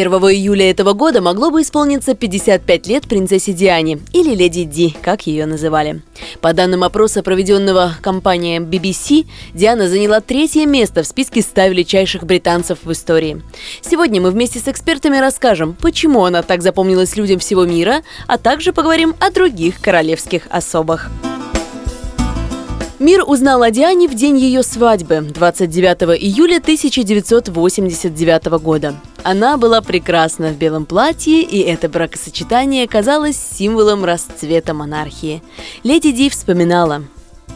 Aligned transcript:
1 0.00 0.12
июля 0.12 0.70
этого 0.70 0.94
года 0.94 1.20
могло 1.20 1.50
бы 1.50 1.60
исполниться 1.60 2.14
55 2.14 2.86
лет 2.86 3.06
принцессе 3.06 3.52
Диане, 3.52 4.00
или 4.12 4.34
Леди 4.34 4.64
Ди, 4.64 4.96
как 5.02 5.26
ее 5.26 5.44
называли. 5.44 6.00
По 6.40 6.54
данным 6.54 6.84
опроса, 6.84 7.22
проведенного 7.22 7.92
компанией 8.00 8.60
BBC, 8.60 9.26
Диана 9.52 9.88
заняла 9.88 10.20
третье 10.20 10.64
место 10.64 11.02
в 11.02 11.06
списке 11.06 11.42
100 11.42 11.66
величайших 11.66 12.24
британцев 12.24 12.78
в 12.82 12.92
истории. 12.92 13.42
Сегодня 13.82 14.22
мы 14.22 14.30
вместе 14.30 14.58
с 14.58 14.68
экспертами 14.68 15.18
расскажем, 15.18 15.76
почему 15.78 16.24
она 16.24 16.42
так 16.42 16.62
запомнилась 16.62 17.16
людям 17.16 17.38
всего 17.38 17.66
мира, 17.66 18.02
а 18.26 18.38
также 18.38 18.72
поговорим 18.72 19.14
о 19.20 19.30
других 19.30 19.80
королевских 19.82 20.46
особах. 20.50 21.10
Мир 23.00 23.24
узнал 23.26 23.62
о 23.62 23.70
Диане 23.70 24.08
в 24.08 24.14
день 24.14 24.36
ее 24.36 24.62
свадьбы, 24.62 25.22
29 25.22 26.20
июля 26.22 26.58
1989 26.58 28.44
года. 28.62 28.94
Она 29.22 29.56
была 29.56 29.80
прекрасна 29.80 30.50
в 30.50 30.58
белом 30.58 30.84
платье, 30.84 31.40
и 31.40 31.60
это 31.60 31.88
бракосочетание 31.88 32.86
казалось 32.86 33.38
символом 33.38 34.04
расцвета 34.04 34.74
монархии. 34.74 35.42
Леди 35.82 36.12
Ди 36.12 36.28
вспоминала. 36.28 37.02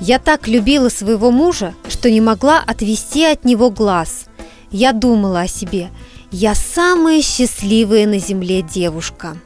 «Я 0.00 0.18
так 0.18 0.48
любила 0.48 0.88
своего 0.88 1.30
мужа, 1.30 1.74
что 1.90 2.10
не 2.10 2.22
могла 2.22 2.64
отвести 2.66 3.22
от 3.26 3.45
него 3.45 3.68
глаз. 3.68 4.24
Я 4.70 4.95
думала 4.95 5.42
о 5.42 5.46
себе. 5.46 5.90
Я 6.30 6.54
самая 6.54 7.20
счастливая 7.20 8.06
на 8.06 8.18
земле 8.18 8.62
девушка». 8.62 9.36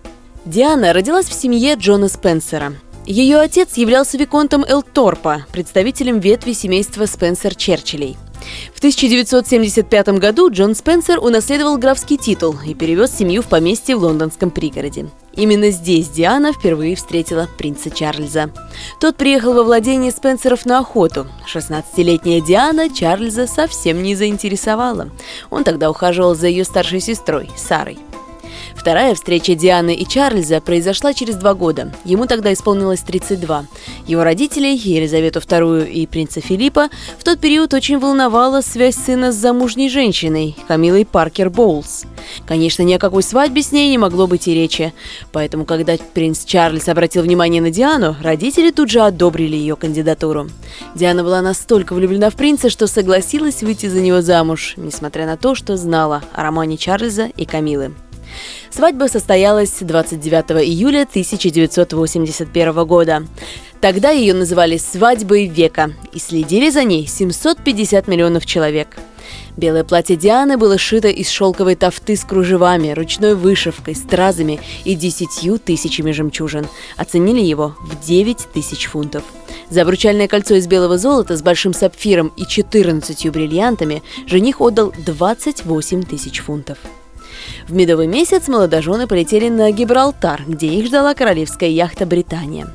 Диана 0.45 0.93
родилась 0.93 1.27
в 1.27 1.33
семье 1.33 1.75
Джона 1.75 2.09
Спенсера. 2.09 2.75
Ее 3.09 3.39
отец 3.39 3.79
являлся 3.79 4.19
виконтом 4.19 4.67
Элторпа, 4.69 5.47
представителем 5.51 6.21
ветви 6.21 6.53
семейства 6.53 7.05
Спенсер-Черчиллей– 7.05 8.19
в 8.75 8.79
1975 8.79 10.09
году 10.19 10.51
Джон 10.51 10.75
Спенсер 10.75 11.19
унаследовал 11.19 11.79
графский 11.79 12.17
титул 12.17 12.57
и 12.65 12.75
перевез 12.75 13.13
семью 13.17 13.43
в 13.43 13.47
поместье 13.47 13.97
в 13.97 14.03
лондонском 14.03 14.51
пригороде. 14.51 15.07
Именно 15.35 15.71
здесь 15.71 16.09
Диана 16.09 16.53
впервые 16.53 16.97
встретила 16.97 17.49
принца 17.59 17.91
Чарльза. 17.91 18.51
Тот 19.01 19.17
приехал 19.17 19.55
во 19.55 19.63
владение 19.63 20.11
Спенсеров 20.11 20.67
на 20.67 20.81
охоту. 20.81 21.27
16-летняя 21.53 22.41
Диана 22.41 22.93
Чарльза 22.93 23.47
совсем 23.47 24.03
не 24.03 24.15
заинтересовала. 24.15 25.11
Он 25.51 25.65
тогда 25.65 25.91
ухаживал 25.91 26.35
за 26.35 26.49
ее 26.49 26.65
старшей 26.65 27.01
сестрой, 27.01 27.51
Сарой. 27.57 27.99
Вторая 28.79 29.15
встреча 29.17 29.57
Дианы 29.57 29.95
и 29.95 30.07
Чарльза 30.07 30.61
произошла 30.61 31.13
через 31.13 31.35
два 31.35 31.55
года. 31.55 31.93
Ему 32.05 32.27
тогда 32.27 32.53
исполнилось 32.53 33.01
32. 33.01 33.67
Его 34.07 34.23
родителей, 34.23 34.77
Елизавету 34.77 35.41
II 35.41 35.91
и 35.91 36.07
принца 36.07 36.41
Филиппа, 36.41 36.89
в 37.19 37.25
тот 37.25 37.41
период 37.41 37.75
очень 37.75 37.99
волновала 37.99 38.61
связь 38.61 38.95
сына 38.95 39.33
с 39.33 39.35
замужней 39.35 39.91
женщиной, 39.91 40.57
Камилой 40.69 41.05
Паркер 41.05 41.51
Боулс. 41.51 42.05
Конечно, 42.47 42.83
ни 42.83 42.95
о 42.95 42.99
какой 42.99 43.25
свадьбе 43.25 43.63
с 43.63 43.73
ней 43.73 43.91
не 43.91 43.99
могло 43.99 44.29
быть 44.29 44.47
и 44.47 44.55
речи. 44.55 44.95
Поэтому, 45.33 45.65
когда 45.65 45.97
принц 46.15 46.45
Чарльз 46.45 46.89
обратил 46.89 47.23
внимание 47.23 47.61
на 47.61 47.71
Диану, 47.71 48.17
родители 48.23 48.71
тут 48.71 48.91
же 48.91 49.01
одобрили 49.01 49.57
ее 49.57 49.75
кандидатуру. 49.75 50.49
Диана 50.95 51.25
была 51.25 51.43
настолько 51.43 51.95
влюблена 51.95 52.31
в 52.31 52.37
принца, 52.37 52.71
что 52.71 52.87
согласилась 52.87 53.63
выйти 53.63 53.87
за 53.87 54.01
него 54.01 54.23
замуж, 54.23 54.75
несмотря 54.77 55.27
на 55.27 55.37
то, 55.37 55.57
что 55.57 55.77
знала 55.77 56.23
о 56.33 56.45
романе 56.45 56.77
Чарльза 56.77 57.27
и 57.37 57.45
Камилы. 57.45 57.93
Свадьба 58.71 59.07
состоялась 59.09 59.75
29 59.81 60.63
июля 60.67 61.03
1981 61.03 62.87
года. 62.87 63.25
Тогда 63.81 64.11
ее 64.11 64.35
называли 64.35 64.77
«свадьбой 64.77 65.47
века» 65.47 65.93
и 66.13 66.19
следили 66.19 66.71
за 66.71 66.85
ней 66.85 67.07
750 67.07 68.09
миллионов 68.09 68.45
человек. 68.45 68.99
Белое 69.57 69.85
платье 69.85 70.17
Дианы 70.17 70.57
было 70.57 70.79
шито 70.79 71.09
из 71.09 71.29
шелковой 71.29 71.75
тафты 71.75 72.17
с 72.17 72.25
кружевами, 72.25 72.93
ручной 72.93 73.35
вышивкой, 73.35 73.95
стразами 73.97 74.61
и 74.85 74.95
десятью 74.95 75.59
тысячами 75.59 76.13
жемчужин. 76.13 76.67
Оценили 76.97 77.41
его 77.41 77.75
в 77.81 78.07
9 78.07 78.37
тысяч 78.55 78.87
фунтов. 78.87 79.25
За 79.71 79.83
обручальное 79.83 80.29
кольцо 80.29 80.55
из 80.55 80.67
белого 80.67 80.97
золота 80.97 81.37
с 81.37 81.43
большим 81.43 81.75
сапфиром 81.75 82.33
и 82.37 82.47
14 82.47 83.31
бриллиантами 83.31 84.03
жених 84.27 84.61
отдал 84.61 84.93
28 84.97 86.05
тысяч 86.05 86.41
фунтов. 86.41 86.79
В 87.69 87.73
медовый 87.73 88.07
месяц 88.07 88.49
молодожены 88.49 89.07
полетели 89.07 89.49
на 89.49 89.71
Гибралтар, 89.71 90.43
где 90.47 90.69
их 90.69 90.87
ждала 90.87 91.15
королевская 91.15 91.69
яхта 91.69 92.07
«Британия». 92.07 92.69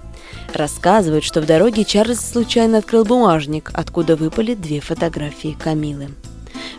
Рассказывают, 0.53 1.23
что 1.23 1.41
в 1.41 1.45
дороге 1.47 1.83
Чарльз 1.83 2.19
случайно 2.19 2.77
открыл 2.77 3.05
бумажник, 3.05 3.71
откуда 3.73 4.15
выпали 4.15 4.53
две 4.53 4.81
фотографии 4.81 5.57
Камилы. 5.59 6.09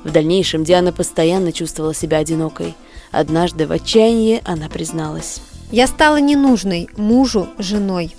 В 0.05 0.13
дальнейшем 0.13 0.65
Диана 0.65 0.93
постоянно 0.93 1.51
чувствовала 1.51 1.95
себя 1.95 2.19
одинокой. 2.19 2.75
Однажды 3.11 3.67
в 3.67 3.73
отчаянии 3.73 4.43
она 4.45 4.69
призналась. 4.69 5.41
«Я 5.73 5.87
стала 5.89 6.21
ненужной 6.21 6.89
мужу, 6.97 7.49
женой. 7.59 8.15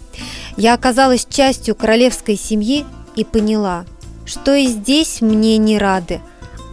Я 0.57 0.73
оказалась 0.73 1.27
частью 1.29 1.75
королевской 1.75 2.35
семьи 2.35 2.85
и 3.15 3.23
поняла, 3.23 3.85
что 4.25 4.53
и 4.53 4.67
здесь 4.67 5.21
мне 5.21 5.57
не 5.57 5.77
рады, 5.77 6.21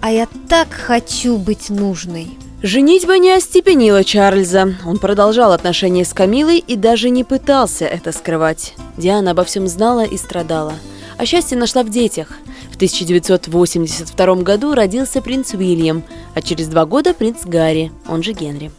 а 0.01 0.11
я 0.11 0.27
так 0.49 0.73
хочу 0.73 1.37
быть 1.37 1.71
нужной». 1.71 2.29
Женитьба 2.65 3.19
не 3.19 3.33
остепенила 3.33 4.05
Чарльза. 4.05 4.77
Он 4.87 4.99
продолжал 4.99 5.51
отношения 5.51 6.05
с 6.05 6.15
Камилой 6.15 6.59
и 6.59 6.77
даже 6.77 7.11
не 7.11 7.25
пытался 7.25 7.87
это 7.87 8.13
скрывать. 8.13 8.75
Диана 8.97 9.33
обо 9.33 9.43
всем 9.43 9.67
знала 9.67 10.05
и 10.05 10.17
страдала. 10.17 10.75
А 11.19 11.27
счастье 11.27 11.59
нашла 11.59 11.83
в 11.83 11.91
детях. 11.91 12.29
В 12.71 12.77
1982 12.77 14.37
году 14.37 14.75
родился 14.75 15.21
принц 15.21 15.55
Уильям, 15.55 16.05
а 16.35 16.41
через 16.41 16.69
два 16.69 16.87
года 16.87 17.15
принц 17.15 17.39
Гарри, 17.45 17.91
он 18.09 18.23
же 18.23 18.33
Генри. 18.33 18.71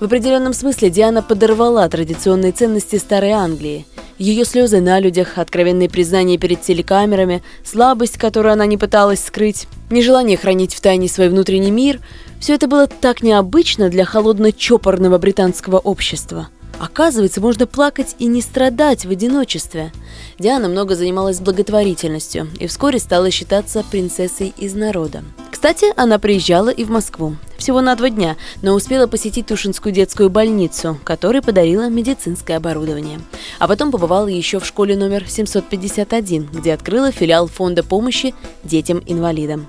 В 0.00 0.04
определенном 0.04 0.52
смысле 0.52 0.90
Диана 0.90 1.22
подорвала 1.22 1.88
традиционные 1.88 2.50
ценности 2.50 2.96
Старой 2.96 3.30
Англии. 3.30 3.86
Ее 4.18 4.44
слезы 4.44 4.80
на 4.80 5.00
людях, 5.00 5.38
откровенные 5.38 5.88
признания 5.88 6.38
перед 6.38 6.62
телекамерами, 6.62 7.42
слабость, 7.64 8.18
которую 8.18 8.52
она 8.52 8.66
не 8.66 8.76
пыталась 8.76 9.24
скрыть, 9.24 9.66
нежелание 9.90 10.36
хранить 10.36 10.74
в 10.74 10.80
тайне 10.80 11.08
свой 11.08 11.28
внутренний 11.28 11.70
мир– 11.70 12.00
все 12.42 12.54
это 12.54 12.66
было 12.66 12.88
так 12.88 13.22
необычно 13.22 13.88
для 13.88 14.04
холодно-чопорного 14.04 15.18
британского 15.18 15.78
общества. 15.78 16.48
Оказывается, 16.78 17.40
можно 17.40 17.66
плакать 17.66 18.16
и 18.18 18.26
не 18.26 18.40
страдать 18.42 19.04
в 19.04 19.10
одиночестве. 19.10 19.92
Диана 20.38 20.68
много 20.68 20.94
занималась 20.94 21.40
благотворительностью 21.40 22.48
и 22.58 22.66
вскоре 22.66 22.98
стала 22.98 23.30
считаться 23.30 23.84
принцессой 23.90 24.52
из 24.56 24.74
народа. 24.74 25.22
Кстати, 25.50 25.86
она 25.96 26.18
приезжала 26.18 26.70
и 26.70 26.82
в 26.82 26.90
Москву. 26.90 27.36
Всего 27.56 27.80
на 27.80 27.94
два 27.94 28.10
дня, 28.10 28.36
но 28.62 28.74
успела 28.74 29.06
посетить 29.06 29.46
Тушинскую 29.46 29.92
детскую 29.92 30.28
больницу, 30.28 30.98
которой 31.04 31.40
подарила 31.40 31.88
медицинское 31.88 32.56
оборудование. 32.56 33.20
А 33.60 33.68
потом 33.68 33.92
побывала 33.92 34.26
еще 34.26 34.58
в 34.58 34.66
школе 34.66 34.96
номер 34.96 35.24
751, 35.28 36.48
где 36.52 36.74
открыла 36.74 37.12
филиал 37.12 37.46
фонда 37.46 37.84
помощи 37.84 38.34
детям-инвалидам. 38.64 39.68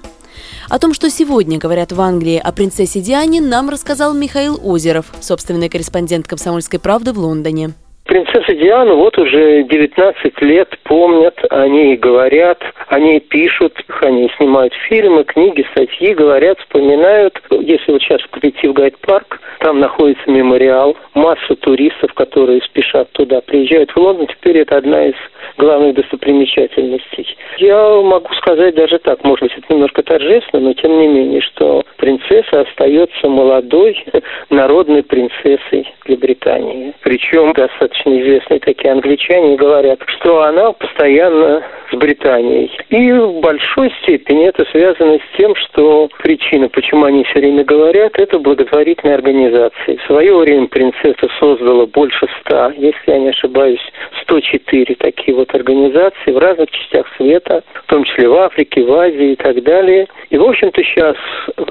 О 0.69 0.79
том, 0.79 0.93
что 0.93 1.09
сегодня 1.09 1.57
говорят 1.59 1.91
в 1.91 2.01
Англии 2.01 2.37
о 2.37 2.51
принцессе 2.51 3.01
Диане, 3.01 3.41
нам 3.41 3.69
рассказал 3.69 4.13
Михаил 4.13 4.59
Озеров, 4.63 5.13
собственный 5.21 5.69
корреспондент 5.69 6.27
«Комсомольской 6.27 6.79
правды» 6.79 7.13
в 7.13 7.19
Лондоне. 7.19 7.73
Принцесса 8.13 8.53
Диана 8.53 8.93
вот 8.93 9.17
уже 9.17 9.63
19 9.63 10.41
лет 10.43 10.69
помнят, 10.83 11.35
они 11.49 11.95
говорят, 11.95 12.61
они 12.89 13.19
пишут, 13.19 13.73
они 14.01 14.29
снимают 14.37 14.71
фильмы, 14.87 15.23
книги, 15.23 15.65
статьи, 15.71 16.13
говорят, 16.13 16.59
вспоминают. 16.59 17.41
Если 17.49 17.91
вот 17.91 18.03
сейчас 18.03 18.21
прийти 18.29 18.67
в 18.67 18.73
Гайд-парк, 18.73 19.39
там 19.61 19.79
находится 19.79 20.29
мемориал, 20.29 20.95
масса 21.15 21.55
туристов, 21.55 22.13
которые 22.13 22.61
спешат 22.61 23.09
туда, 23.13 23.41
приезжают 23.41 23.89
в 23.89 23.97
Лондон. 23.97 24.27
Теперь 24.27 24.59
это 24.59 24.77
одна 24.77 25.07
из 25.07 25.15
главных 25.57 25.95
достопримечательностей. 25.95 27.35
Я 27.57 27.99
могу 28.01 28.31
сказать 28.35 28.75
даже 28.75 28.99
так, 28.99 29.23
может 29.23 29.41
быть, 29.41 29.53
это 29.57 29.73
немножко 29.73 30.03
торжественно, 30.03 30.67
но 30.67 30.73
тем 30.73 30.99
не 30.99 31.07
менее, 31.07 31.41
что 31.41 31.83
принцесса 31.97 32.61
остается 32.61 33.27
молодой 33.27 34.05
народной 34.51 35.01
принцессой 35.01 35.91
для 36.05 36.17
Британии. 36.17 36.93
Причем 37.01 37.53
достаточно 37.53 38.02
известные 38.05 38.59
такие 38.59 38.91
англичане 38.91 39.55
говорят, 39.55 39.99
что 40.07 40.41
она 40.41 40.71
постоянно 40.73 41.63
с 41.91 41.95
Британией. 41.95 42.71
И 42.89 43.11
в 43.11 43.39
большой 43.39 43.91
степени 44.01 44.47
это 44.47 44.65
связано 44.71 45.17
с 45.17 45.37
тем, 45.37 45.55
что 45.55 46.09
причина, 46.19 46.69
почему 46.69 47.05
они 47.05 47.23
все 47.25 47.39
время 47.39 47.63
говорят, 47.63 48.17
это 48.17 48.39
благотворительные 48.39 49.15
организации. 49.15 49.97
В 49.97 50.07
свое 50.07 50.35
время 50.35 50.67
принцесса 50.67 51.27
создала 51.39 51.85
больше 51.85 52.27
ста, 52.39 52.71
если 52.75 53.11
я 53.11 53.19
не 53.19 53.29
ошибаюсь, 53.29 53.81
104 54.23 54.95
такие 54.95 55.35
вот 55.35 55.53
организации 55.53 56.31
в 56.31 56.37
разных 56.37 56.71
частях 56.71 57.05
света, 57.17 57.63
в 57.73 57.85
том 57.87 58.03
числе 58.03 58.27
в 58.27 58.35
Африке, 58.35 58.83
в 58.83 58.91
Азии 58.93 59.33
и 59.33 59.35
так 59.35 59.61
далее. 59.63 60.07
И, 60.29 60.37
в 60.37 60.43
общем-то, 60.43 60.83
сейчас 60.83 61.15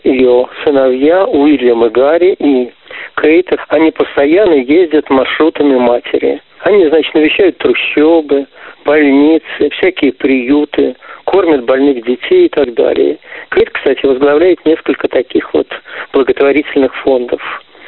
ее 0.05 0.47
сыновья 0.65 1.25
Уильям 1.27 1.85
и 1.85 1.89
Гарри 1.91 2.37
и 2.39 2.71
Кейта, 3.21 3.57
они 3.69 3.91
постоянно 3.91 4.55
ездят 4.55 5.11
маршрутами 5.11 5.77
матери. 5.77 6.41
Они, 6.61 6.87
значит, 6.89 7.15
навещают 7.15 7.59
трущобы, 7.59 8.47
больницы, 8.85 9.71
всякие 9.79 10.13
приюты, 10.13 10.97
кормят 11.25 11.65
больных 11.65 12.05
детей 12.05 12.47
и 12.47 12.49
так 12.49 12.75
далее. 12.75 13.19
Кейт, 13.51 13.71
кстати, 13.71 14.05
возглавляет 14.07 14.65
несколько 14.65 15.09
таких 15.09 15.53
вот 15.55 15.69
благотворительных 16.13 16.95
фондов. 17.03 17.41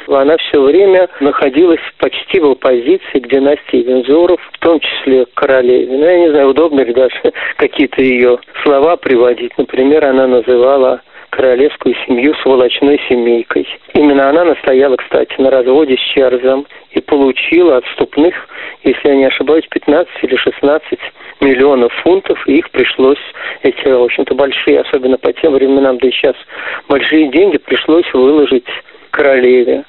Она 0.07 0.37
все 0.37 0.61
время 0.61 1.09
находилась 1.19 1.79
почти 1.97 2.39
в 2.39 2.51
оппозиции 2.51 3.19
к 3.19 3.27
династии 3.27 3.77
Вензоров, 3.77 4.39
в 4.53 4.59
том 4.59 4.79
числе 4.79 5.25
к 5.25 5.33
королеве. 5.33 5.87
Ну, 5.97 6.05
я 6.05 6.19
не 6.19 6.29
знаю, 6.29 6.49
удобно 6.49 6.81
ли 6.81 6.93
даже 6.93 7.15
какие-то 7.57 8.01
ее 8.01 8.37
слова 8.63 8.97
приводить. 8.97 9.57
Например, 9.57 10.05
она 10.05 10.27
называла 10.27 11.01
королевскую 11.35 11.93
семью 12.07 12.33
сволочной 12.35 12.99
семейкой. 13.09 13.67
Именно 13.93 14.29
она 14.29 14.45
настояла, 14.45 14.95
кстати, 14.95 15.33
на 15.37 15.49
разводе 15.49 15.97
с 15.97 16.13
Чарльзом 16.13 16.65
и 16.91 17.01
получила 17.01 17.77
отступных, 17.77 18.33
если 18.83 19.09
я 19.09 19.15
не 19.15 19.25
ошибаюсь, 19.25 19.65
15 19.69 20.13
или 20.23 20.35
16 20.37 20.99
миллионов 21.41 21.91
фунтов, 22.03 22.41
и 22.47 22.57
их 22.57 22.69
пришлось, 22.71 23.19
эти, 23.63 23.85
в 23.85 24.03
общем-то, 24.03 24.33
большие, 24.33 24.79
особенно 24.79 25.17
по 25.17 25.33
тем 25.33 25.53
временам, 25.53 25.97
да 25.97 26.07
и 26.07 26.11
сейчас, 26.11 26.35
большие 26.87 27.27
деньги 27.27 27.57
пришлось 27.57 28.11
выложить 28.13 28.67
королеве. 29.11 29.83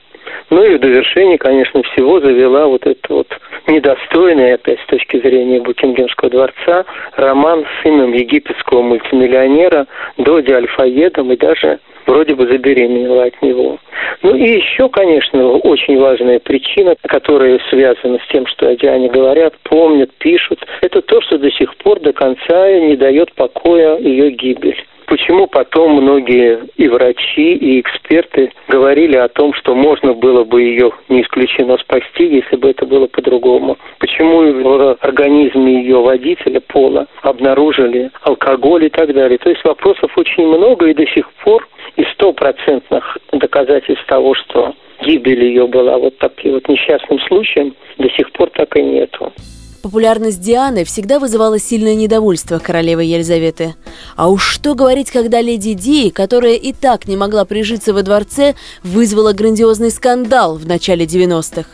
Ну 0.50 0.62
и 0.62 0.76
в 0.76 0.80
довершении, 0.80 1.36
конечно, 1.36 1.82
всего 1.82 2.20
завела 2.20 2.66
вот 2.66 2.86
это 2.86 3.14
вот 3.14 3.28
недостойный, 3.66 4.54
опять 4.54 4.80
с 4.80 4.86
точки 4.86 5.18
зрения 5.18 5.60
Букингемского 5.60 6.30
дворца, 6.30 6.84
роман 7.16 7.64
с 7.64 7.82
сыном 7.82 8.12
египетского 8.12 8.82
мультимиллионера 8.82 9.86
Доди 10.18 10.52
Альфаедом 10.52 11.32
и 11.32 11.36
даже 11.36 11.78
вроде 12.06 12.34
бы 12.34 12.46
забеременела 12.46 13.24
от 13.24 13.42
него. 13.42 13.78
Ну 14.22 14.34
и 14.34 14.56
еще, 14.58 14.88
конечно, 14.88 15.48
очень 15.48 15.98
важная 15.98 16.38
причина, 16.38 16.94
которая 17.02 17.60
связана 17.68 18.18
с 18.18 18.32
тем, 18.32 18.46
что 18.46 18.68
о 18.68 18.76
Диане 18.76 19.08
говорят, 19.08 19.54
помнят, 19.64 20.10
пишут, 20.18 20.64
это 20.80 21.02
то, 21.02 21.20
что 21.22 21.38
до 21.38 21.50
сих 21.50 21.74
пор 21.76 22.00
до 22.00 22.12
конца 22.12 22.72
не 22.78 22.96
дает 22.96 23.32
покоя 23.34 23.98
ее 23.98 24.30
гибель. 24.30 24.82
Почему 25.06 25.46
потом 25.46 25.92
многие 26.02 26.66
и 26.76 26.88
врачи, 26.88 27.54
и 27.54 27.80
эксперты 27.80 28.52
говорили 28.68 29.16
о 29.16 29.28
том, 29.28 29.54
что 29.54 29.74
можно 29.74 30.14
было 30.14 30.42
бы 30.42 30.62
ее 30.62 30.90
не 31.08 31.22
исключено 31.22 31.78
спасти, 31.78 32.26
если 32.26 32.56
бы 32.56 32.70
это 32.70 32.86
было 32.86 33.06
по-другому? 33.06 33.78
Почему 34.00 34.40
в 34.40 34.98
организме 35.00 35.80
ее 35.82 36.02
водителя 36.02 36.60
Пола 36.60 37.06
обнаружили 37.22 38.10
алкоголь 38.22 38.86
и 38.86 38.88
так 38.88 39.14
далее? 39.14 39.38
То 39.38 39.50
есть 39.50 39.64
вопросов 39.64 40.10
очень 40.16 40.46
много, 40.46 40.86
и 40.86 40.94
до 40.94 41.06
сих 41.06 41.30
пор 41.44 41.68
и 41.94 42.04
стопроцентных 42.14 43.16
доказательств 43.32 44.04
того, 44.06 44.34
что 44.34 44.74
гибель 45.02 45.44
ее 45.44 45.68
была 45.68 45.98
вот 45.98 46.18
таким 46.18 46.54
вот 46.54 46.68
несчастным 46.68 47.20
случаем, 47.20 47.74
до 47.98 48.10
сих 48.10 48.32
пор 48.32 48.50
так 48.50 48.76
и 48.76 48.82
нету. 48.82 49.32
Популярность 49.86 50.40
Дианы 50.40 50.82
всегда 50.82 51.20
вызывала 51.20 51.60
сильное 51.60 51.94
недовольство 51.94 52.58
королевы 52.58 53.04
Елизаветы. 53.04 53.76
А 54.16 54.28
уж 54.28 54.44
что 54.44 54.74
говорить, 54.74 55.12
когда 55.12 55.40
леди 55.40 55.74
Ди, 55.74 56.10
которая 56.10 56.54
и 56.54 56.72
так 56.72 57.06
не 57.06 57.16
могла 57.16 57.44
прижиться 57.44 57.94
во 57.94 58.02
дворце, 58.02 58.56
вызвала 58.82 59.32
грандиозный 59.32 59.92
скандал 59.92 60.56
в 60.56 60.66
начале 60.66 61.04
90-х. 61.06 61.68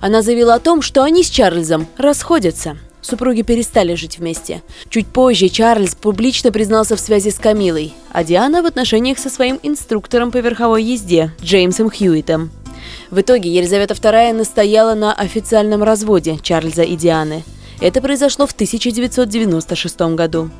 Она 0.00 0.22
заявила 0.22 0.54
о 0.54 0.58
том, 0.58 0.80
что 0.80 1.02
они 1.02 1.22
с 1.22 1.28
Чарльзом 1.28 1.86
расходятся. 1.98 2.78
Супруги 3.02 3.42
перестали 3.42 3.94
жить 3.94 4.18
вместе. 4.18 4.62
Чуть 4.88 5.08
позже 5.08 5.50
Чарльз 5.50 5.94
публично 5.94 6.52
признался 6.52 6.96
в 6.96 7.00
связи 7.00 7.30
с 7.30 7.38
Камилой, 7.38 7.92
а 8.10 8.24
Диана 8.24 8.62
в 8.62 8.66
отношениях 8.66 9.18
со 9.18 9.28
своим 9.28 9.60
инструктором 9.62 10.30
по 10.30 10.38
верховой 10.38 10.82
езде 10.82 11.30
Джеймсом 11.42 11.90
Хьюитом. 11.90 12.52
В 13.10 13.20
итоге 13.20 13.50
Елизавета 13.50 13.94
II 13.94 14.32
настояла 14.32 14.94
на 14.94 15.12
официальном 15.12 15.82
разводе 15.82 16.38
Чарльза 16.42 16.82
и 16.82 16.96
Дианы. 16.96 17.44
Это 17.80 18.02
произошло 18.02 18.46
в 18.46 18.52
1996 18.52 20.00
году. 20.14 20.50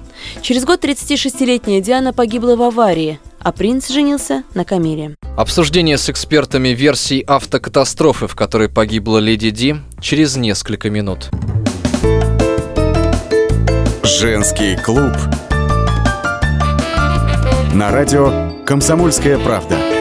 Через 0.41 0.65
год 0.65 0.82
36-летняя 0.82 1.81
Диана 1.81 2.12
погибла 2.12 2.56
в 2.56 2.62
аварии, 2.62 3.21
а 3.41 3.53
принц 3.53 3.91
женился 3.91 4.43
на 4.55 4.65
Камиле. 4.65 5.15
Обсуждение 5.37 5.99
с 5.99 6.09
экспертами 6.09 6.71
версий 6.71 7.23
автокатастрофы, 7.27 8.27
в 8.27 8.35
которой 8.35 8.69
погибла 8.69 9.19
леди 9.19 9.50
Ди, 9.50 9.77
через 10.00 10.37
несколько 10.37 10.88
минут. 10.88 11.29
Женский 14.03 14.77
клуб. 14.77 15.12
На 17.75 17.91
радио 17.91 18.53
«Комсомольская 18.67 19.38
правда». 19.38 20.00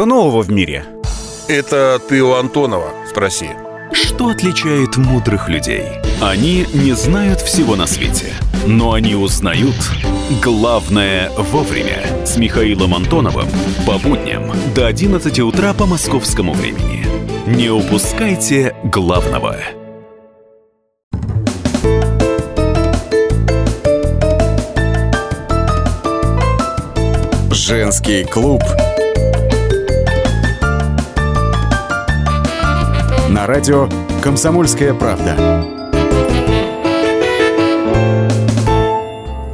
Что 0.00 0.06
нового 0.06 0.40
в 0.40 0.50
мире? 0.50 0.86
Это 1.46 2.00
ты 2.08 2.22
у 2.22 2.32
Антонова 2.32 2.90
спроси. 3.06 3.50
Что 3.92 4.28
отличает 4.28 4.96
мудрых 4.96 5.50
людей? 5.50 5.84
Они 6.22 6.64
не 6.72 6.92
знают 6.92 7.42
всего 7.42 7.76
на 7.76 7.86
свете, 7.86 8.32
но 8.66 8.94
они 8.94 9.14
узнают 9.14 9.76
главное 10.42 11.30
вовремя. 11.36 11.98
С 12.24 12.38
Михаилом 12.38 12.94
Антоновым 12.94 13.46
по 13.86 13.98
будням 13.98 14.50
до 14.74 14.86
11 14.86 15.38
утра 15.40 15.74
по 15.74 15.84
московскому 15.84 16.54
времени. 16.54 17.06
Не 17.46 17.68
упускайте 17.68 18.74
главного. 18.84 19.58
Женский 27.50 28.24
клуб. 28.24 28.62
На 33.30 33.46
радио 33.46 33.88
«Комсомольская 34.24 34.92
правда». 34.92 35.36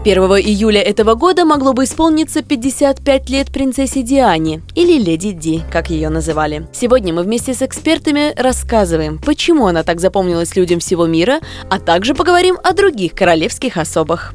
1 0.03 0.17
июля 0.17 0.81
этого 0.81 1.15
года 1.15 1.45
могло 1.45 1.75
бы 1.75 1.85
исполниться 1.85 2.41
55 2.41 3.29
лет 3.29 3.53
принцессе 3.53 4.01
Диане, 4.01 4.63
или 4.75 4.99
Леди 4.99 5.33
Ди, 5.33 5.63
как 5.71 5.91
ее 5.91 6.09
называли. 6.09 6.67
Сегодня 6.73 7.13
мы 7.13 7.23
вместе 7.23 7.53
с 7.53 7.61
экспертами 7.61 8.33
рассказываем, 8.41 9.19
почему 9.19 9.67
она 9.67 9.83
так 9.83 10.01
запомнилась 10.01 10.57
людям 10.57 10.81
всего 10.81 11.05
мира, 11.07 11.41
а 11.69 11.79
также 11.79 12.15
поговорим 12.15 12.57
о 12.65 12.73
других 12.73 13.15
королевских 13.15 13.77
особах. 13.77 14.33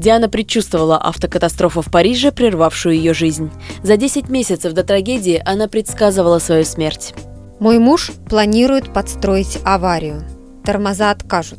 Диана 0.00 0.30
предчувствовала 0.30 0.96
автокатастрофу 0.96 1.82
в 1.82 1.90
Париже, 1.90 2.32
прервавшую 2.32 2.96
ее 2.96 3.12
жизнь. 3.12 3.50
За 3.82 3.98
10 3.98 4.30
месяцев 4.30 4.72
до 4.72 4.82
трагедии 4.82 5.42
она 5.44 5.68
предсказывала 5.68 6.38
свою 6.38 6.64
смерть. 6.64 7.12
Мой 7.58 7.78
муж 7.78 8.10
планирует 8.26 8.94
подстроить 8.94 9.58
аварию. 9.62 10.24
Тормоза 10.64 11.10
откажут. 11.10 11.58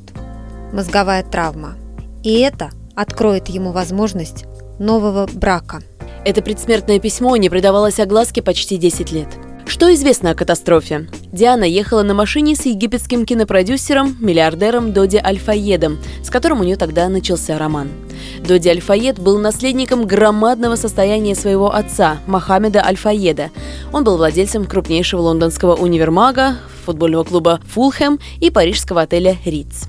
Мозговая 0.73 1.23
травма. 1.23 1.75
И 2.23 2.39
это 2.39 2.71
откроет 2.95 3.47
ему 3.47 3.71
возможность 3.73 4.45
нового 4.79 5.29
брака. 5.31 5.83
Это 6.25 6.41
предсмертное 6.41 6.97
письмо 6.97 7.37
не 7.37 7.49
придавалось 7.49 7.99
огласке 7.99 8.41
почти 8.41 8.77
10 8.77 9.11
лет. 9.11 9.27
Что 9.71 9.91
известно 9.93 10.31
о 10.31 10.35
катастрофе? 10.35 11.07
Диана 11.31 11.63
ехала 11.63 12.03
на 12.03 12.13
машине 12.13 12.57
с 12.57 12.65
египетским 12.65 13.25
кинопродюсером, 13.25 14.17
миллиардером 14.19 14.91
Доди 14.91 15.15
Альфаедом, 15.15 15.97
с 16.21 16.29
которым 16.29 16.59
у 16.59 16.63
нее 16.65 16.75
тогда 16.75 17.07
начался 17.07 17.57
роман. 17.57 17.87
Доди 18.45 18.67
Альфаед 18.67 19.17
был 19.17 19.39
наследником 19.39 20.05
громадного 20.05 20.75
состояния 20.75 21.35
своего 21.35 21.73
отца, 21.73 22.19
Мохаммеда 22.27 22.85
Альфаеда. 22.85 23.49
Он 23.93 24.03
был 24.03 24.17
владельцем 24.17 24.65
крупнейшего 24.65 25.21
лондонского 25.21 25.75
универмага, 25.75 26.57
футбольного 26.85 27.23
клуба 27.23 27.61
«Фулхэм» 27.73 28.19
и 28.41 28.49
парижского 28.49 29.03
отеля 29.03 29.37
«Риц». 29.45 29.87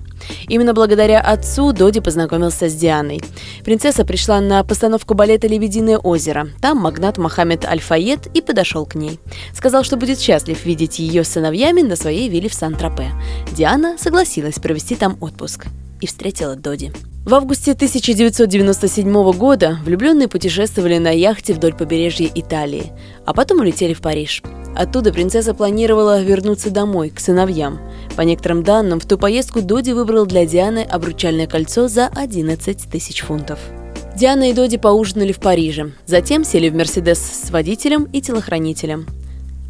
Именно 0.48 0.74
благодаря 0.74 1.20
отцу 1.20 1.72
Доди 1.72 2.00
познакомился 2.00 2.68
с 2.68 2.74
Дианой. 2.74 3.20
Принцесса 3.64 4.04
пришла 4.04 4.40
на 4.40 4.62
постановку 4.64 5.14
балета 5.14 5.46
«Лебединое 5.46 5.98
озеро». 5.98 6.48
Там 6.60 6.78
магнат 6.78 7.18
Мохаммед 7.18 7.64
Аль-Фаед 7.64 8.28
и 8.34 8.40
подошел 8.40 8.86
к 8.86 8.94
ней. 8.94 9.18
Сказал, 9.54 9.84
что 9.84 9.96
будет 9.96 10.20
счастлив 10.20 10.64
видеть 10.64 10.98
ее 10.98 11.24
с 11.24 11.28
сыновьями 11.28 11.82
на 11.82 11.96
своей 11.96 12.28
вилле 12.28 12.48
в 12.48 12.54
Сан-Тропе. 12.54 13.10
Диана 13.52 13.96
согласилась 13.98 14.58
провести 14.58 14.94
там 14.94 15.16
отпуск 15.20 15.66
и 16.02 16.06
встретила 16.06 16.56
Доди. 16.56 16.92
В 17.24 17.34
августе 17.34 17.72
1997 17.72 19.32
года 19.32 19.78
влюбленные 19.84 20.26
путешествовали 20.26 20.98
на 20.98 21.10
яхте 21.10 21.54
вдоль 21.54 21.72
побережья 21.72 22.28
Италии, 22.34 22.92
а 23.24 23.32
потом 23.32 23.60
улетели 23.60 23.94
в 23.94 24.00
Париж. 24.00 24.42
Оттуда 24.74 25.12
принцесса 25.12 25.54
планировала 25.54 26.20
вернуться 26.20 26.70
домой, 26.70 27.10
к 27.10 27.20
сыновьям. 27.20 27.78
По 28.16 28.22
некоторым 28.22 28.64
данным, 28.64 28.98
в 28.98 29.06
ту 29.06 29.18
поездку 29.18 29.60
Доди 29.60 29.92
выбрал 29.92 30.26
для 30.26 30.46
Дианы 30.46 30.80
обручальное 30.80 31.46
кольцо 31.46 31.86
за 31.86 32.08
11 32.08 32.90
тысяч 32.90 33.20
фунтов. 33.20 33.60
Диана 34.16 34.50
и 34.50 34.52
Доди 34.52 34.76
поужинали 34.76 35.32
в 35.32 35.38
Париже, 35.38 35.92
затем 36.06 36.44
сели 36.44 36.68
в 36.68 36.74
Мерседес 36.74 37.18
с 37.18 37.50
водителем 37.50 38.04
и 38.12 38.20
телохранителем. 38.20 39.06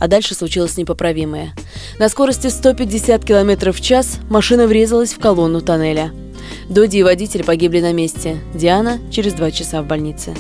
А 0.03 0.09
дальше 0.09 0.35
случилось 0.35 0.77
непоправимое. 0.77 1.55
На 2.01 2.09
скорости 2.09 2.49
150 2.49 3.25
км 3.25 3.71
в 3.71 3.81
час 3.81 4.19
машина 4.29 4.67
врезалась 4.67 5.13
в 5.13 5.21
колонну 5.21 5.61
тоннеля– 5.61 6.11
Доди 6.69 6.99
и 6.99 7.03
водитель 7.03 7.45
погибли 7.45 7.81
на 7.81 7.93
месте, 7.93 8.39
Диана 8.53 8.99
через 9.11 9.35
два 9.35 9.51
часа 9.51 9.81
в 9.81 9.87
больнице. 9.87 10.35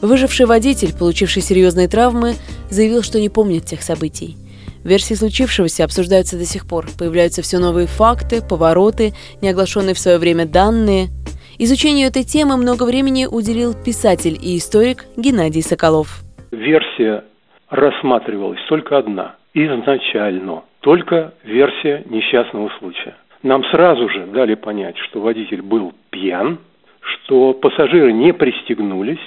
Выживший 0.00 0.46
водитель, 0.46 0.92
получивший 0.92 1.42
серьезные 1.42 1.88
травмы, 1.88 2.34
заявил, 2.68 3.02
что 3.02 3.20
не 3.20 3.28
помнит 3.28 3.66
тех 3.66 3.82
событий. 3.82 4.36
Версии 4.84 5.14
случившегося 5.14 5.84
обсуждаются 5.84 6.36
до 6.36 6.44
сих 6.44 6.66
пор. 6.66 6.88
Появляются 6.98 7.42
все 7.42 7.58
новые 7.58 7.86
факты, 7.86 8.42
повороты, 8.42 9.14
неоглашенные 9.40 9.94
в 9.94 9.98
свое 10.00 10.18
время 10.18 10.46
данные. 10.46 11.10
Изучению 11.58 12.08
этой 12.08 12.24
темы 12.24 12.56
много 12.56 12.84
времени 12.84 13.26
уделил 13.26 13.72
писатель 13.72 14.38
и 14.40 14.58
историк 14.58 15.06
Геннадий 15.16 15.62
Соколов. 15.62 16.22
Версия 16.52 17.24
рассматривалась 17.70 18.60
только 18.68 18.98
одна– 18.98 19.36
изначально, 19.54 20.64
только 20.80 21.32
версия 21.44 22.04
несчастного 22.10 22.70
случая. 22.78 23.16
Нам 23.42 23.64
сразу 23.64 24.08
же 24.08 24.26
дали 24.26 24.54
понять, 24.54 24.98
что 24.98 25.20
водитель 25.20 25.62
был 25.62 25.94
пьян, 26.10 26.58
что 27.00 27.54
пассажиры 27.54 28.12
не 28.12 28.32
пристегнулись, 28.32 29.20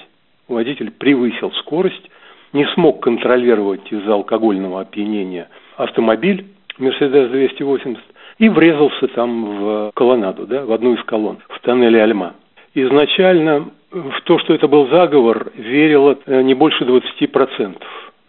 водитель 0.48 0.92
превысил 0.92 1.52
скорость, 1.54 2.10
не 2.54 2.66
смог 2.74 3.02
контролировать 3.02 3.92
из-за 3.92 4.14
алкогольного 4.14 4.82
опьянения 4.82 5.50
автомобиль 5.78 6.46
Мерседес 6.78 7.30
280 7.30 8.04
и 8.40 8.50
врезался 8.50 9.08
там 9.10 9.46
в 9.46 9.92
колоннаду, 9.96 10.48
да, 10.48 10.66
в 10.66 10.72
одну 10.72 10.94
из 10.94 11.04
колонн, 11.04 11.40
в 11.50 11.60
тоннеле 11.62 12.02
Альма. 12.02 12.34
Изначально 12.74 13.70
в 13.92 14.22
то, 14.24 14.40
что 14.40 14.54
это 14.54 14.68
был 14.68 14.88
заговор, 14.90 15.52
верило 15.56 16.18
э, 16.26 16.42
не 16.42 16.54
больше 16.54 16.84
20% 16.84 17.76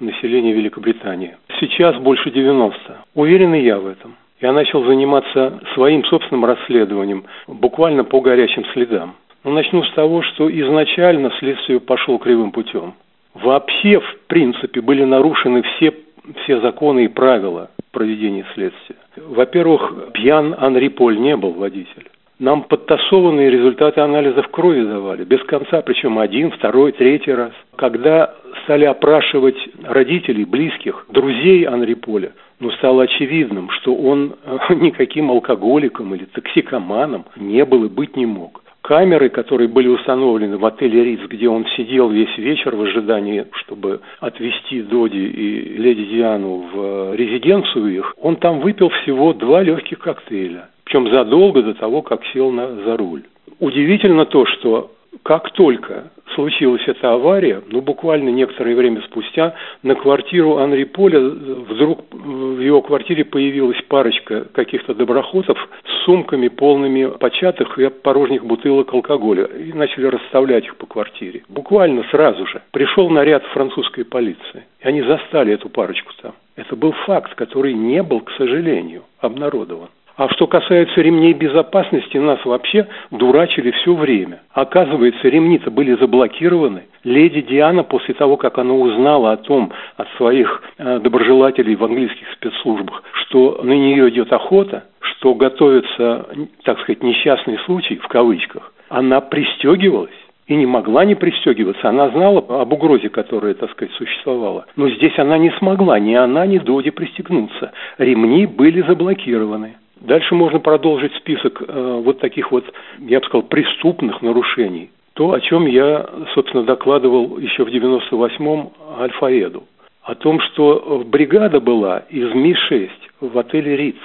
населения 0.01 0.53
Великобритании. 0.53 1.37
Сейчас 1.61 1.97
больше 1.97 2.31
90%. 2.31 2.73
Уверен 3.15 3.55
и 3.55 3.61
я 3.61 3.79
в 3.79 3.87
этом. 3.87 4.17
Я 4.41 4.53
начал 4.53 4.85
заниматься 4.85 5.61
своим 5.75 6.05
собственным 6.05 6.47
расследованием, 6.47 7.25
буквально 7.47 8.05
по 8.05 8.21
горячим 8.21 8.65
следам. 8.73 9.15
Но 9.45 9.53
начну 9.53 9.83
с 9.83 9.93
того, 9.93 10.23
что 10.23 10.51
изначально 10.51 11.31
следствие 11.39 11.81
пошло 11.81 12.19
кривым 12.19 12.51
путем. 12.51 12.95
Вообще, 13.35 14.01
в 14.01 14.19
принципе, 14.27 14.81
были 14.81 15.05
нарушены 15.05 15.63
все, 15.63 15.95
все 16.43 16.61
законы 16.61 17.05
и 17.05 17.09
правила 17.09 17.71
проведения 17.93 18.45
следствия. 18.55 18.97
Во-первых, 19.17 20.13
пьян 20.15 20.55
Анри 20.59 20.89
Поль 20.89 21.19
не 21.19 21.37
был 21.37 21.53
водитель. 21.53 22.09
Нам 22.39 22.63
подтасованные 22.63 23.51
результаты 23.51 24.01
анализов 24.01 24.49
крови 24.49 24.83
давали, 24.83 25.25
без 25.25 25.43
конца, 25.45 25.83
причем 25.83 26.19
один, 26.19 26.51
второй, 26.51 26.93
третий 26.93 27.33
раз. 27.33 27.53
Когда 27.77 28.35
стали 28.65 28.85
опрашивать 28.85 29.59
родителей, 29.83 30.45
близких, 30.45 31.07
друзей 31.09 31.65
Анри 31.65 31.95
Поля, 31.95 32.33
ну, 32.59 32.71
стало 32.73 33.05
очевидным, 33.05 33.71
что 33.71 33.95
он 33.95 34.37
никаким 34.71 35.31
алкоголиком 35.31 36.15
или 36.15 36.25
токсикоманом 36.27 37.25
не 37.37 37.65
был 37.65 37.85
и 37.85 37.89
быть 37.89 38.17
не 38.17 38.27
мог 38.27 38.63
камеры, 38.83 39.29
которые 39.29 39.69
были 39.69 39.87
установлены 39.87 40.57
в 40.57 40.67
отеле 40.67 41.05
Риц, 41.05 41.21
где 41.29 41.49
он 41.49 41.65
сидел 41.77 42.09
весь 42.09 42.37
вечер 42.39 42.75
в 42.75 42.83
ожидании, 42.83 43.47
чтобы 43.53 44.01
отвезти 44.19 44.83
Доди 44.83 45.17
и 45.17 45.77
леди 45.77 46.07
Диану 46.07 46.65
в 46.73 47.15
резиденцию 47.15 47.95
их, 47.95 48.15
он 48.21 48.35
там 48.35 48.59
выпил 48.59 48.89
всего 48.89 49.33
два 49.33 49.63
легких 49.63 50.01
коктейля. 50.01 50.71
Причем 50.85 51.09
задолго 51.13 51.63
до 51.63 51.75
того, 51.75 52.03
как 52.03 52.25
сел 52.33 52.51
на, 52.51 52.67
за 52.85 52.97
руль. 52.97 53.23
Удивительно 53.61 54.25
то, 54.25 54.45
что 54.47 54.91
как 55.23 55.53
только 55.53 56.11
случилась 56.35 56.83
эта 56.87 57.13
авария, 57.13 57.63
ну, 57.69 57.81
буквально 57.81 58.29
некоторое 58.29 58.75
время 58.75 59.03
спустя, 59.03 59.55
на 59.83 59.95
квартиру 59.95 60.59
Анри 60.59 60.85
Поля 60.85 61.21
вдруг 61.21 62.05
в 62.13 62.61
его 62.61 62.83
квартире 62.83 63.25
появилась 63.25 63.81
парочка 63.89 64.47
каких-то 64.53 64.95
доброхотов 64.95 65.59
с 65.85 66.05
сумками 66.05 66.49
полными 66.49 67.07
початых 67.19 67.79
и 67.79 67.89
порожних 67.89 68.45
бутылок 68.45 68.93
алкоголя 68.95 69.45
и 69.45 69.73
начали 69.73 70.07
расставлять 70.07 70.65
их 70.65 70.77
по 70.77 70.87
квартире. 70.87 71.43
Буквально 71.49 72.05
сразу 72.11 72.47
же 72.47 72.63
пришел 72.71 73.11
наряд 73.11 73.45
французской 73.47 74.05
полиции, 74.05 74.65
и 74.83 74.89
они 74.89 75.03
застали 75.03 75.53
эту 75.53 75.69
парочку 75.69 76.13
там. 76.23 76.33
Это 76.57 76.77
был 76.77 76.93
факт, 77.07 77.35
который 77.35 77.73
не 77.73 78.03
был, 78.03 78.21
к 78.21 78.31
сожалению, 78.33 79.05
обнародован. 79.21 79.89
А 80.21 80.29
что 80.29 80.47
касается 80.47 81.01
ремней 81.01 81.33
безопасности, 81.33 82.19
нас 82.19 82.45
вообще 82.45 82.87
дурачили 83.11 83.71
все 83.71 83.95
время. 83.95 84.43
Оказывается, 84.53 85.27
ремни-то 85.27 85.71
были 85.71 85.95
заблокированы. 85.95 86.83
Леди 87.05 87.41
Диана 87.41 87.85
после 87.85 88.13
того, 88.13 88.37
как 88.37 88.59
она 88.59 88.75
узнала 88.75 89.33
о 89.33 89.39
том 89.39 89.73
от 89.97 90.09
своих 90.19 90.63
э, 90.77 90.99
доброжелателей 90.99 91.75
в 91.75 91.83
английских 91.83 92.31
спецслужбах, 92.35 93.03
что 93.15 93.63
на 93.63 93.73
нее 93.73 94.11
идет 94.11 94.31
охота, 94.31 94.85
что 95.01 95.33
готовится, 95.33 96.27
так 96.65 96.79
сказать, 96.81 97.03
несчастный 97.03 97.57
случай, 97.65 97.97
в 97.97 98.09
кавычках, 98.09 98.75
она 98.91 99.23
пристегивалась 99.23 100.11
и 100.47 100.55
не 100.55 100.67
могла 100.67 101.07
не 101.07 101.15
пристегиваться. 101.15 101.89
Она 101.89 102.11
знала 102.11 102.45
об 102.61 102.71
угрозе, 102.71 103.09
которая, 103.09 103.55
так 103.55 103.71
сказать, 103.71 103.95
существовала. 103.95 104.67
Но 104.77 104.91
здесь 104.91 105.19
она 105.19 105.39
не 105.39 105.51
смогла, 105.53 105.99
ни 105.99 106.13
она, 106.13 106.45
ни 106.45 106.59
Доди 106.59 106.91
пристегнуться. 106.91 107.73
Ремни 107.97 108.45
были 108.45 108.83
заблокированы. 108.83 109.77
Дальше 110.01 110.35
можно 110.35 110.59
продолжить 110.59 111.15
список 111.17 111.63
э, 111.67 112.01
вот 112.05 112.21
таких 112.21 112.51
вот, 112.51 112.65
я 112.99 113.21
бы 113.21 113.27
сказал, 113.27 113.43
преступных 113.43 114.23
нарушений. 114.23 114.91
То, 115.15 115.33
о 115.33 115.41
чем 115.41 115.67
я, 115.67 116.09
собственно, 116.35 116.65
докладывал 116.65 117.39
еще 117.39 117.65
в 117.65 117.69
98-м 117.69 118.71
Альфаэду. 118.99 119.65
О 120.03 120.15
том, 120.15 120.41
что 120.41 121.05
бригада 121.07 121.61
была 121.61 121.99
из 122.09 122.33
Ми-6 122.33 122.91
в 123.21 123.39
отеле 123.39 123.77
Риц, 123.77 123.97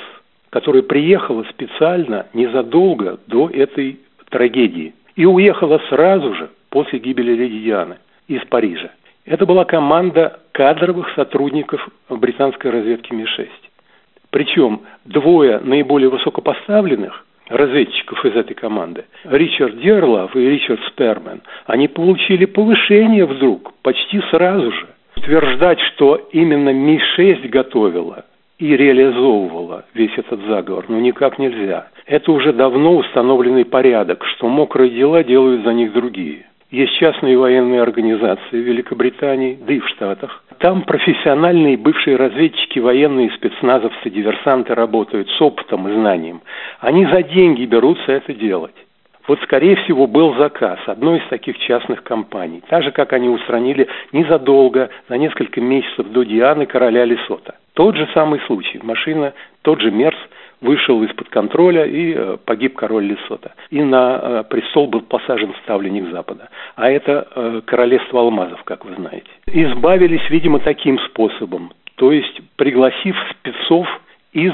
которая 0.50 0.84
приехала 0.84 1.46
специально 1.50 2.28
незадолго 2.34 3.18
до 3.28 3.50
этой 3.50 4.00
трагедии 4.30 4.94
и 5.16 5.26
уехала 5.26 5.82
сразу 5.90 6.34
же 6.34 6.50
после 6.70 7.00
гибели 7.00 7.34
леди 7.34 7.60
Дианы 7.60 7.98
из 8.28 8.44
Парижа. 8.46 8.92
Это 9.26 9.46
была 9.46 9.64
команда 9.64 10.42
кадровых 10.52 11.10
сотрудников 11.16 11.88
британской 12.10 12.70
разведки 12.70 13.14
Ми-6. 13.14 13.48
Причем 14.36 14.82
двое 15.06 15.62
наиболее 15.64 16.10
высокопоставленных 16.10 17.26
разведчиков 17.48 18.26
из 18.26 18.36
этой 18.36 18.54
команды, 18.54 19.06
Ричард 19.24 19.80
Дерлов 19.80 20.36
и 20.36 20.40
Ричард 20.42 20.82
Спермен, 20.88 21.42
они 21.68 21.88
получили 21.88 22.44
повышение 22.44 23.26
вдруг, 23.26 23.72
почти 23.82 24.20
сразу 24.32 24.74
же. 24.74 24.88
Утверждать, 25.16 25.80
что 25.80 26.18
именно 26.34 26.74
Ми-6 26.74 27.48
готовила 27.48 28.26
и 28.60 28.76
реализовывала 28.76 29.86
весь 29.94 30.18
этот 30.18 30.42
заговор, 30.48 30.84
ну 30.90 31.00
никак 31.00 31.40
нельзя. 31.40 31.88
Это 32.06 32.30
уже 32.34 32.52
давно 32.52 32.98
установленный 32.98 33.64
порядок, 33.64 34.26
что 34.26 34.50
мокрые 34.50 34.90
дела 34.90 35.24
делают 35.24 35.64
за 35.64 35.72
них 35.72 35.94
другие. 35.94 36.46
Есть 36.76 36.98
частные 36.98 37.38
военные 37.38 37.82
организации 37.82 38.52
в 38.52 38.68
Великобритании, 38.68 39.58
да 39.66 39.74
и 39.76 39.80
в 39.80 39.88
Штатах. 39.88 40.44
Там 40.58 40.82
профессиональные 40.82 41.78
бывшие 41.78 42.18
разведчики, 42.18 42.80
военные 42.80 43.32
спецназовцы, 43.32 44.10
диверсанты 44.10 44.76
работают 44.76 45.30
с 45.30 45.42
опытом 45.42 45.88
и 45.88 45.94
знанием. 45.94 46.42
Они 46.82 47.06
за 47.06 47.24
деньги 47.24 47.64
берутся 47.64 48.12
это 48.12 48.34
делать. 48.34 48.76
Вот, 49.26 49.40
скорее 49.44 49.78
всего, 49.78 50.06
был 50.06 50.36
заказ 50.36 50.78
одной 50.86 51.20
из 51.20 51.28
таких 51.30 51.58
частных 51.60 52.04
компаний. 52.04 52.62
Так 52.68 52.84
же, 52.84 52.92
как 52.92 53.14
они 53.14 53.30
устранили 53.30 53.88
незадолго, 54.12 54.90
за 55.08 55.18
несколько 55.18 55.62
месяцев 55.62 56.08
до 56.10 56.24
Дианы 56.24 56.66
короля 56.66 57.06
Лесота. 57.06 57.56
Тот 57.74 57.96
же 57.96 58.06
самый 58.14 58.42
случай. 58.48 58.82
Машина, 58.84 59.32
тот 59.62 59.80
же 59.80 59.92
Мерс– 59.92 60.18
вышел 60.62 61.04
из-под 61.04 61.30
контроля 61.30 61.86
и 61.86 62.14
э, 62.16 62.38
погиб 62.46 62.76
король 62.76 63.06
Лесота. 63.06 63.54
И 63.70 63.82
на 63.82 64.20
э, 64.22 64.44
престол 64.50 64.88
был 64.88 65.02
посажен 65.02 65.54
ставленник 65.64 66.12
Запада. 66.12 66.50
А 66.76 66.90
это 66.90 67.28
э, 67.36 67.62
королевство 67.66 68.22
алмазов, 68.22 68.64
как 68.64 68.86
вы 68.86 68.96
знаете. 68.96 69.30
Избавились, 69.48 70.30
видимо, 70.30 70.60
таким 70.60 71.00
способом. 71.00 71.72
То 71.96 72.12
есть 72.12 72.42
пригласив 72.58 73.16
спецов 73.32 73.88
из 74.34 74.52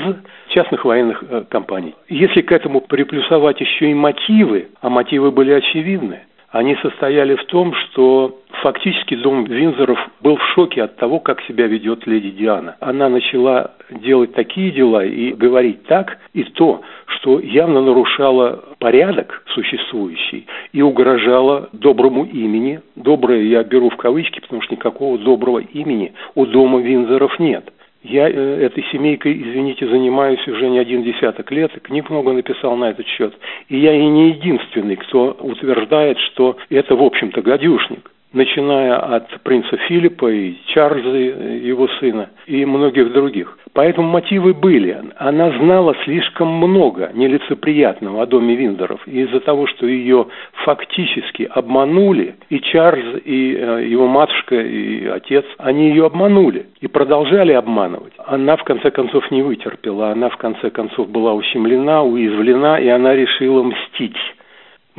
частных 0.49 0.85
военных 0.85 1.23
компаний. 1.49 1.95
Если 2.07 2.41
к 2.41 2.51
этому 2.51 2.81
приплюсовать 2.81 3.59
еще 3.61 3.89
и 3.89 3.95
мотивы, 3.95 4.67
а 4.79 4.89
мотивы 4.89 5.31
были 5.31 5.51
очевидны, 5.51 6.19
они 6.51 6.75
состояли 6.81 7.35
в 7.35 7.45
том, 7.45 7.73
что 7.73 8.39
фактически 8.61 9.15
дом 9.15 9.45
Винзоров 9.45 9.97
был 10.19 10.35
в 10.35 10.43
шоке 10.53 10.83
от 10.83 10.97
того, 10.97 11.19
как 11.19 11.41
себя 11.43 11.65
ведет 11.67 12.05
леди 12.05 12.29
Диана. 12.31 12.75
Она 12.81 13.07
начала 13.09 13.71
делать 13.89 14.33
такие 14.33 14.71
дела 14.71 15.03
и 15.05 15.31
говорить 15.31 15.83
так 15.83 16.17
и 16.33 16.43
то, 16.43 16.81
что 17.05 17.39
явно 17.39 17.81
нарушало 17.81 18.63
порядок 18.79 19.43
существующий 19.53 20.45
и 20.73 20.81
угрожало 20.81 21.69
доброму 21.71 22.25
имени. 22.25 22.81
Доброе 22.95 23.43
я 23.43 23.63
беру 23.63 23.89
в 23.89 23.95
кавычки, 23.95 24.41
потому 24.41 24.61
что 24.61 24.75
никакого 24.75 25.17
доброго 25.17 25.59
имени 25.59 26.13
у 26.35 26.45
дома 26.45 26.81
Винзоров 26.81 27.39
нет. 27.39 27.71
Я 28.03 28.29
э, 28.29 28.33
этой 28.33 28.83
семейкой, 28.91 29.33
извините, 29.33 29.87
занимаюсь 29.87 30.45
уже 30.47 30.69
не 30.69 30.79
один 30.79 31.03
десяток 31.03 31.51
лет, 31.51 31.71
книг 31.83 32.09
много 32.09 32.33
написал 32.33 32.75
на 32.75 32.89
этот 32.89 33.05
счет. 33.07 33.33
И 33.69 33.77
я 33.77 33.93
и 33.93 34.05
не 34.05 34.29
единственный, 34.29 34.95
кто 34.95 35.37
утверждает, 35.39 36.17
что 36.19 36.57
это, 36.69 36.95
в 36.95 37.03
общем-то, 37.03 37.41
гадюшник. 37.41 38.09
Начиная 38.33 38.95
от 38.95 39.41
принца 39.41 39.77
Филиппа 39.77 40.31
и 40.31 40.55
Чарльза, 40.67 41.17
его 41.17 41.87
сына, 41.99 42.29
и 42.45 42.65
многих 42.65 43.11
других. 43.11 43.57
Поэтому 43.73 44.09
мотивы 44.09 44.53
были. 44.53 44.97
Она 45.17 45.51
знала 45.51 45.95
слишком 46.03 46.49
много 46.49 47.11
нелицеприятного 47.13 48.21
о 48.21 48.25
доме 48.25 48.55
Виндоров. 48.55 48.99
И 49.07 49.21
из-за 49.21 49.39
того, 49.39 49.67
что 49.67 49.85
ее 49.85 50.27
фактически 50.65 51.49
обманули, 51.49 52.35
и 52.49 52.59
Чарльз, 52.59 53.21
и 53.23 53.55
э, 53.57 53.87
его 53.87 54.07
матушка, 54.07 54.55
и 54.55 55.05
отец, 55.07 55.45
они 55.57 55.89
ее 55.89 56.05
обманули 56.05 56.65
и 56.81 56.87
продолжали 56.87 57.53
обманывать. 57.53 58.13
Она 58.25 58.57
в 58.57 58.63
конце 58.65 58.91
концов 58.91 59.29
не 59.31 59.41
вытерпела. 59.41 60.11
Она 60.11 60.29
в 60.29 60.37
конце 60.37 60.69
концов 60.69 61.09
была 61.09 61.33
ущемлена, 61.33 62.03
уязвлена, 62.03 62.77
и 62.79 62.89
она 62.89 63.15
решила 63.15 63.63
мстить. 63.63 64.17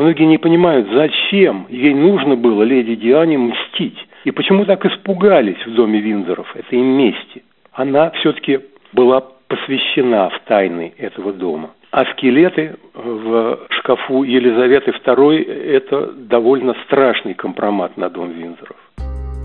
Многие 0.03 0.25
не 0.25 0.39
понимают, 0.39 0.89
зачем 0.93 1.67
ей 1.71 1.95
нужно 1.95 2.35
было 2.35 2.65
леди 2.65 2.97
Диане 2.97 3.39
мстить. 3.39 3.97
И 4.25 4.33
почему 4.33 4.65
так 4.65 4.85
испугались 4.85 5.65
в 5.65 5.75
доме 5.75 6.01
Винзоров 6.01 6.57
этой 6.57 6.81
мести. 6.81 7.45
Она 7.73 8.11
все-таки 8.11 8.59
была 8.93 9.23
посвящена 9.47 10.29
в 10.31 10.41
тайны 10.49 10.93
этого 10.99 11.33
дома. 11.33 11.71
А 11.93 12.05
скелеты 12.07 12.75
в 12.95 13.61
шкафу 13.71 14.25
Елизаветы 14.25 14.91
II– 14.91 15.45
это 15.77 16.11
довольно 16.15 16.75
страшный 16.85 17.35
компромат 17.35 17.97
на 17.97 18.09
дом 18.11 18.33
Винзоров. 18.33 18.77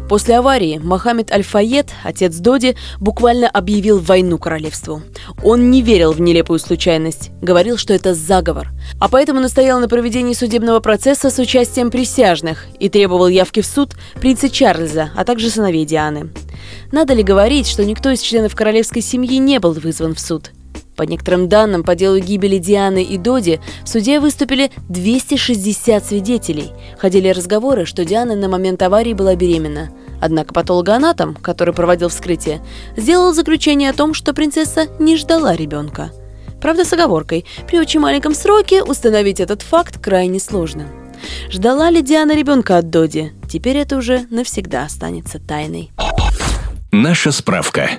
После 0.10 0.38
аварии 0.38 0.80
Мохаммед 0.82 1.32
Аль-Файет, 1.32 1.92
отец 2.04 2.36
Доди, 2.38 2.78
буквально 3.00 3.50
объявил 3.50 4.00
войну 4.00 4.38
королевству. 4.38 5.02
Он 5.44 5.70
не 5.70 5.82
верил 5.82 6.14
в 6.14 6.22
нелепую 6.22 6.60
случайность, 6.60 7.32
говорил, 7.42 7.78
что 7.78 7.94
это 7.94 8.14
заговор, 8.14 8.70
а 9.00 9.10
поэтому 9.10 9.42
настоял 9.42 9.80
на 9.82 9.90
проведении 9.90 10.34
судебного 10.34 10.80
процесса 10.80 11.30
с 11.30 11.40
участием 11.40 11.92
присяжных 11.92 12.68
и 12.80 12.88
требовал 12.88 13.28
явки 13.28 13.62
в 13.62 13.66
суд 13.66 13.96
принца 14.16 14.50
Чарльза, 14.50 15.12
а 15.14 15.26
также 15.26 15.50
сыновей 15.50 15.84
Дианы. 15.84 16.32
Надо 16.92 17.14
ли 17.14 17.22
говорить, 17.22 17.68
что 17.68 17.84
никто 17.84 18.10
из 18.10 18.22
членов 18.22 18.56
королевской 18.56 19.02
семьи 19.02 19.38
не 19.38 19.60
был 19.60 19.74
вызван 19.74 20.16
в 20.16 20.20
суд? 20.22 20.52
По 20.98 21.04
некоторым 21.04 21.48
данным, 21.48 21.84
по 21.84 21.94
делу 21.94 22.18
гибели 22.18 22.58
Дианы 22.58 23.04
и 23.04 23.18
Доди 23.20 23.62
в 23.84 23.88
суде 23.88 24.20
выступили 24.20 24.72
260 24.90 26.04
свидетелей. 26.04 26.72
Ходили 26.98 27.30
разговоры, 27.30 27.86
что 27.86 28.04
Диана 28.04 28.36
на 28.36 28.50
момент 28.50 28.82
аварии 28.82 29.14
была 29.14 29.36
беременна. 29.36 29.92
Однако 30.20 30.56
патологоанатом, 30.56 31.36
который 31.36 31.76
проводил 31.76 32.10
вскрытие, 32.10 32.62
сделал 32.96 33.32
заключение 33.32 33.92
о 33.92 33.94
том, 33.94 34.16
что 34.16 34.34
принцесса 34.34 34.88
не 34.98 35.18
ждала 35.18 35.56
ребенка. 35.56 36.12
Правда, 36.60 36.84
с 36.84 36.92
оговоркой, 36.92 37.46
при 37.68 37.78
очень 37.78 38.00
маленьком 38.00 38.34
сроке 38.34 38.82
установить 38.82 39.40
этот 39.40 39.62
факт 39.62 40.00
крайне 40.00 40.40
сложно. 40.40 40.88
Ждала 41.52 41.92
ли 41.92 42.02
Диана 42.02 42.36
ребенка 42.36 42.78
от 42.80 42.90
Доди? 42.90 43.34
Теперь 43.48 43.78
это 43.78 43.98
уже 43.98 44.26
навсегда 44.32 44.84
останется 44.84 45.40
тайной. 45.40 45.92
Наша 46.92 47.32
справка. 47.32 47.90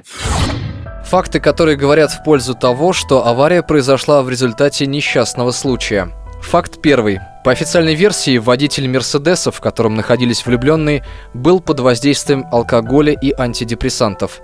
Факты, 1.09 1.41
которые 1.41 1.79
говорят 1.79 2.11
в 2.13 2.23
пользу 2.23 2.55
того, 2.55 2.93
что 2.93 3.27
авария 3.27 3.63
произошла 3.63 4.23
в 4.23 4.29
результате 4.29 4.85
несчастного 4.85 5.53
случая. 5.53 6.11
Факт 6.43 6.83
первый. 6.83 7.21
По 7.45 7.51
официальной 7.51 7.95
версии, 7.95 8.37
водитель 8.37 8.91
Мерседеса, 8.91 9.51
в 9.51 9.59
котором 9.63 9.95
находились 9.95 10.45
влюбленные, 10.45 11.07
был 11.33 11.61
под 11.61 11.81
воздействием 11.81 12.45
алкоголя 12.53 13.15
и 13.15 13.33
антидепрессантов. 13.33 14.43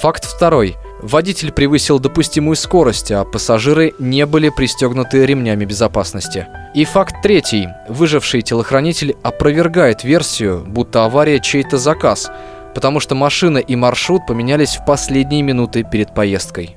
Факт 0.00 0.24
второй. 0.26 0.76
Водитель 1.02 1.50
превысил 1.50 1.98
допустимую 1.98 2.54
скорость, 2.54 3.10
а 3.10 3.24
пассажиры 3.24 3.92
не 3.98 4.26
были 4.26 4.50
пристегнуты 4.50 5.26
ремнями 5.26 5.64
безопасности. 5.64 6.46
И 6.72 6.84
факт 6.84 7.16
третий. 7.20 7.66
Выживший 7.88 8.42
телохранитель 8.42 9.16
опровергает 9.24 10.04
версию, 10.04 10.62
будто 10.68 11.04
авария 11.04 11.40
чей-то 11.40 11.78
заказ– 11.78 12.30
потому 12.76 13.00
что 13.00 13.14
машина 13.14 13.56
и 13.56 13.74
маршрут 13.74 14.26
поменялись 14.26 14.76
в 14.76 14.84
последние 14.84 15.40
минуты 15.40 15.82
перед 15.82 16.14
поездкой. 16.14 16.76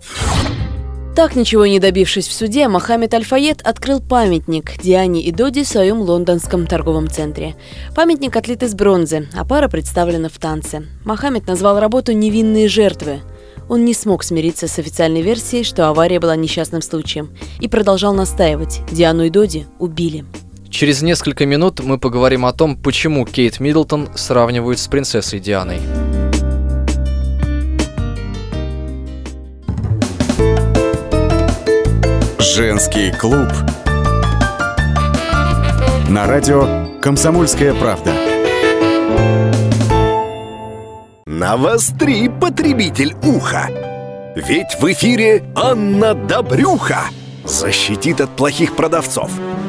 Так, 1.14 1.36
ничего 1.36 1.66
не 1.66 1.80
добившись 1.80 2.30
в 2.30 2.32
суде, 2.32 2.70
Мохаммед 2.70 3.14
Аль-Файет 3.14 3.62
открыл 3.64 4.00
памятник 4.00 4.82
Диане 4.82 5.22
и 5.22 5.34
Доди 5.34 5.66
в 5.66 5.68
своем 5.68 6.00
лондонском 6.00 6.68
торговом 6.68 7.10
центре. 7.10 7.56
Памятник 7.96 8.34
отлит 8.38 8.64
из 8.64 8.76
бронзы, 8.76 9.28
а 9.36 9.44
пара 9.44 9.68
представлена 9.68 10.30
в 10.30 10.38
танце. 10.38 10.86
Мохаммед 11.04 11.46
назвал 11.48 11.82
работу 11.82 12.14
«Невинные 12.14 12.70
жертвы». 12.70 13.20
Он 13.68 13.84
не 13.84 13.94
смог 13.94 14.24
смириться 14.24 14.70
с 14.70 14.80
официальной 14.80 15.22
версией, 15.22 15.66
что 15.66 15.90
авария 15.90 16.22
была 16.22 16.38
несчастным 16.38 16.82
случаем, 16.82 17.36
и 17.60 17.68
продолжал 17.68 18.14
настаивать– 18.14 18.80
Диану 18.94 19.24
и 19.26 19.30
Доди 19.30 19.66
убили. 19.80 20.24
Через 20.70 21.02
несколько 21.02 21.48
минут 21.48 21.80
мы 21.80 21.98
поговорим 21.98 22.46
о 22.46 22.54
том, 22.54 22.78
почему 22.78 23.26
Кейт 23.26 23.60
Миддлтон 23.60 24.10
сравнивают 24.16 24.80
с 24.80 24.88
принцессой 24.88 25.40
Дианой. 25.40 25.80
Женский 32.40 33.12
клуб. 33.12 33.48
На 36.08 36.28
радио 36.28 36.88
«Комсомольская 37.02 37.74
правда». 37.74 38.14
Навостри, 41.26 42.30
потребитель 42.30 43.16
уха! 43.24 43.70
Ведь 44.36 44.76
в 44.80 44.92
эфире 44.92 45.44
Анна 45.56 46.14
Добрюха 46.14 47.06
защитит 47.44 48.22
от 48.22 48.36
плохих 48.36 48.76
продавцов– 48.76 49.32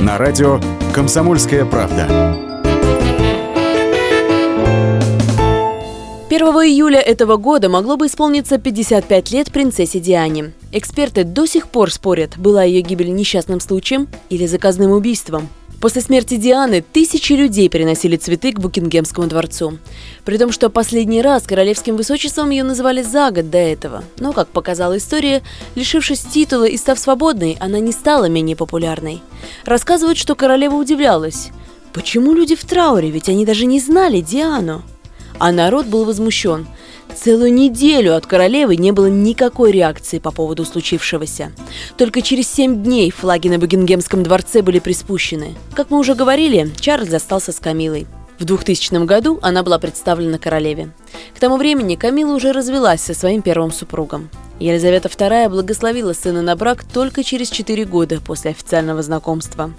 на 0.00 0.16
радио 0.16 0.60
«Комсомольская 0.94 1.64
правда». 1.66 2.04
1 6.28 6.40
июля 6.40 7.00
этого 7.00 7.36
года 7.36 7.68
могло 7.68 7.96
бы 7.96 8.06
исполниться 8.06 8.56
55 8.56 9.30
лет 9.32 9.52
принцессе 9.52 10.00
Диане. 10.00 10.52
Эксперты 10.72 11.24
до 11.24 11.44
сих 11.44 11.68
пор 11.68 11.90
спорят, 11.90 12.38
была 12.38 12.62
ее 12.62 12.80
гибель 12.80 13.12
несчастным 13.12 13.60
случаем 13.60 14.08
или 14.30 14.46
заказным 14.46 14.92
убийством– 14.92 15.48
После 15.80 16.02
смерти 16.02 16.36
Дианы 16.36 16.82
тысячи 16.82 17.32
людей 17.32 17.70
приносили 17.70 18.16
цветы 18.16 18.52
к 18.52 18.60
Букингемскому 18.60 19.26
дворцу. 19.28 19.78
При 20.26 20.36
том, 20.36 20.52
что 20.52 20.68
последний 20.68 21.22
раз 21.22 21.44
королевским 21.44 21.96
высочеством 21.96 22.50
ее 22.50 22.64
называли 22.64 23.02
за 23.02 23.30
год 23.30 23.50
до 23.50 23.56
этого. 23.56 24.04
Но, 24.18 24.34
как 24.34 24.48
показала 24.48 24.98
история, 24.98 25.42
лишившись 25.74 26.20
титула 26.20 26.64
и 26.64 26.76
став 26.76 26.98
свободной, 26.98 27.56
она 27.60 27.78
не 27.78 27.92
стала 27.92 28.26
менее 28.26 28.56
популярной. 28.56 29.22
Рассказывают, 29.64 30.18
что 30.18 30.34
королева 30.34 30.74
удивлялась. 30.74 31.48
Почему 31.94 32.34
люди 32.34 32.54
в 32.54 32.64
трауре, 32.64 33.10
ведь 33.10 33.30
они 33.30 33.46
даже 33.46 33.64
не 33.64 33.80
знали 33.80 34.20
Диану? 34.20 34.82
А 35.38 35.50
народ 35.50 35.86
был 35.86 36.04
возмущен– 36.04 36.66
Целую 37.16 37.52
неделю 37.52 38.16
от 38.16 38.26
королевы 38.26 38.76
не 38.76 38.92
было 38.92 39.06
никакой 39.06 39.72
реакции 39.72 40.18
по 40.18 40.30
поводу 40.30 40.64
случившегося. 40.64 41.52
Только 41.96 42.22
через 42.22 42.48
семь 42.48 42.82
дней 42.82 43.10
флаги 43.10 43.48
на 43.48 43.58
Букингемском 43.58 44.22
дворце 44.22 44.62
были 44.62 44.78
приспущены. 44.78 45.54
Как 45.74 45.90
мы 45.90 45.98
уже 45.98 46.14
говорили, 46.14 46.70
Чарльз 46.80 47.12
остался 47.12 47.52
с 47.52 47.60
Камилой. 47.60 48.06
В 48.38 48.44
2000 48.44 49.04
году 49.04 49.38
она 49.42 49.62
была 49.62 49.78
представлена 49.78 50.38
королеве. 50.38 50.92
К 51.36 51.40
тому 51.40 51.58
времени 51.58 51.94
Камила 51.94 52.34
уже 52.34 52.52
развелась 52.52 53.02
со 53.02 53.12
своим 53.12 53.42
первым 53.42 53.70
супругом. 53.70 54.30
Елизавета 54.58 55.08
II 55.08 55.50
благословила 55.50 56.14
сына 56.14 56.40
на 56.40 56.56
брак 56.56 56.84
только 56.84 57.22
через 57.22 57.50
4 57.50 57.84
года 57.84 58.20
после 58.20 58.52
официального 58.52 59.02
знакомства. 59.02 59.72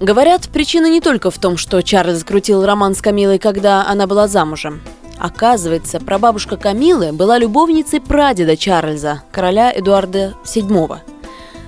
Говорят, 0.00 0.48
причина 0.48 0.88
не 0.88 1.02
только 1.02 1.30
в 1.30 1.38
том, 1.38 1.58
что 1.58 1.82
Чарльз 1.82 2.18
закрутил 2.18 2.64
роман 2.64 2.94
с 2.94 3.02
Камилой, 3.02 3.38
когда 3.38 3.86
она 3.86 4.06
была 4.06 4.26
замужем. 4.26 4.80
Оказывается, 5.18 5.98
прабабушка 5.98 6.56
Камилы 6.56 7.12
была 7.12 7.38
любовницей 7.38 8.00
прадеда 8.00 8.56
Чарльза, 8.56 9.22
короля 9.32 9.72
Эдуарда 9.72 10.34
VII. 10.44 10.98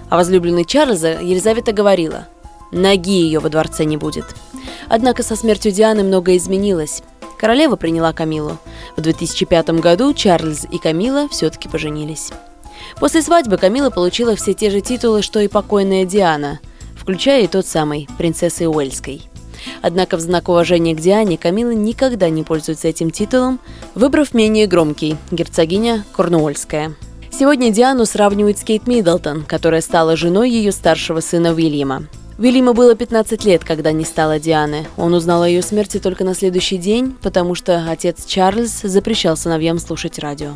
А 0.09 0.17
возлюбленной 0.17 0.65
Чарльза 0.65 1.21
Елизавета 1.21 1.73
говорила, 1.73 2.27
ноги 2.71 3.23
ее 3.23 3.41
во 3.41 3.49
дворце 3.49 3.85
не 3.85 3.97
будет. 3.97 4.25
Однако 4.89 5.23
со 5.23 5.37
смертью 5.37 5.73
Дианы 5.73 6.03
многое 6.03 6.37
изменилось. 6.37 7.03
Королева 7.39 7.77
приняла 7.77 8.13
Камилу. 8.13 8.59
В 8.97 9.01
2005 9.01 9.71
году 9.81 10.13
Чарльз 10.13 10.67
и 10.71 10.79
Камила 10.79 11.29
все-таки 11.29 11.69
поженились. 11.69 12.31
После 12.99 13.23
свадьбы 13.23 13.57
Камила 13.57 13.91
получила 13.91 14.37
все 14.37 14.55
те 14.55 14.71
же 14.71 14.81
титулы, 14.81 15.23
что 15.23 15.41
и 15.41 15.49
покойная 15.49 16.05
Диана. 16.05 16.61
включая 16.97 17.45
и 17.45 17.47
тот 17.47 17.67
самый, 17.67 18.07
принцессы 18.19 18.69
Уэльской. 18.69 19.30
Однако 19.83 20.17
в 20.17 20.21
знак 20.21 20.49
уважения 20.49 20.95
к 20.95 21.01
Диане 21.01 21.39
Камила 21.39 21.71
никогда 21.71 22.29
не 22.29 22.43
пользуется 22.43 22.89
этим 22.89 23.11
титулом, 23.11 23.61
выбрав 23.95 24.35
менее 24.35 24.67
громкий– 24.67 25.17
герцогиня 25.31 26.05
Корнуольская. 26.13 26.95
Сегодня 27.31 27.71
Диану 27.71 28.05
сравнивают 28.07 28.59
с 28.59 28.65
Кейт 28.65 28.87
Миддлтон, 28.87 29.45
которая 29.45 29.81
стала 29.81 30.17
женой 30.17 30.51
ее 30.51 30.73
старшего 30.73 31.21
сына 31.21 31.53
Уильяма. 31.55 32.07
Уильяму 32.39 32.73
было 32.73 32.95
15 32.95 33.45
лет, 33.45 33.65
когда 33.65 33.93
не 33.93 34.05
стало 34.05 34.39
Дианы. 34.39 34.87
Он 34.97 35.13
узнал 35.15 35.43
о 35.43 35.49
ее 35.49 35.63
смерти 35.63 35.99
только 35.99 36.25
на 36.25 36.35
следующий 36.35 36.79
день, 36.79 37.15
потому 37.23 37.55
что 37.55 37.85
отец 37.89 38.25
Чарльз 38.25 38.81
запрещал 38.83 39.37
сыновьям 39.37 39.79
слушать 39.79 40.19
радио. 40.19 40.53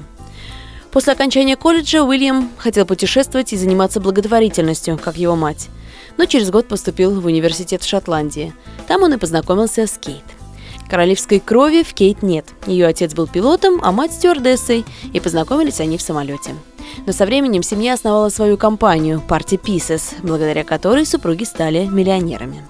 После 0.91 1.13
окончания 1.13 1.57
колледжа 1.57 2.03
Уильям 2.03 2.51
хотел 2.57 2.87
путешествовать 2.87 3.53
и 3.53 3.57
заниматься 3.57 4.01
благотворительностью, 4.01 4.97
как 4.97 5.17
его 5.17 5.37
мать. 5.37 5.69
Но 6.17 6.27
через 6.27 6.51
год 6.51 6.69
поступил 6.69 7.21
в 7.21 7.27
университет 7.27 7.83
в 7.83 7.89
Шотландии. 7.89 8.53
Там 8.87 9.03
он 9.03 9.15
и 9.15 9.19
познакомился 9.19 9.87
с 9.87 9.99
Кейт. 9.99 10.25
Королевской 10.89 11.41
крови 11.41 11.83
в 11.83 11.95
Кейт 11.95 12.23
нет. 12.23 12.47
Ее 12.67 12.87
отец 12.87 13.15
был 13.15 13.27
пилотом, 13.27 13.81
а 13.83 13.91
мать 13.91 14.13
стюардессой, 14.13 14.85
и 15.13 15.21
познакомились 15.21 15.81
они 15.81 15.99
в 15.99 16.03
самолете. 16.03 16.55
Но 17.07 17.13
со 17.13 17.27
временем 17.27 17.63
семья 17.63 17.95
основала 17.95 18.29
свою 18.29 18.57
компанию 18.57 19.23
Party 19.27 19.61
Pieces, 19.61 20.15
благодаря 20.23 20.65
которой 20.65 21.07
супруги 21.07 21.45
стали 21.45 21.87
миллионерами. 21.87 22.67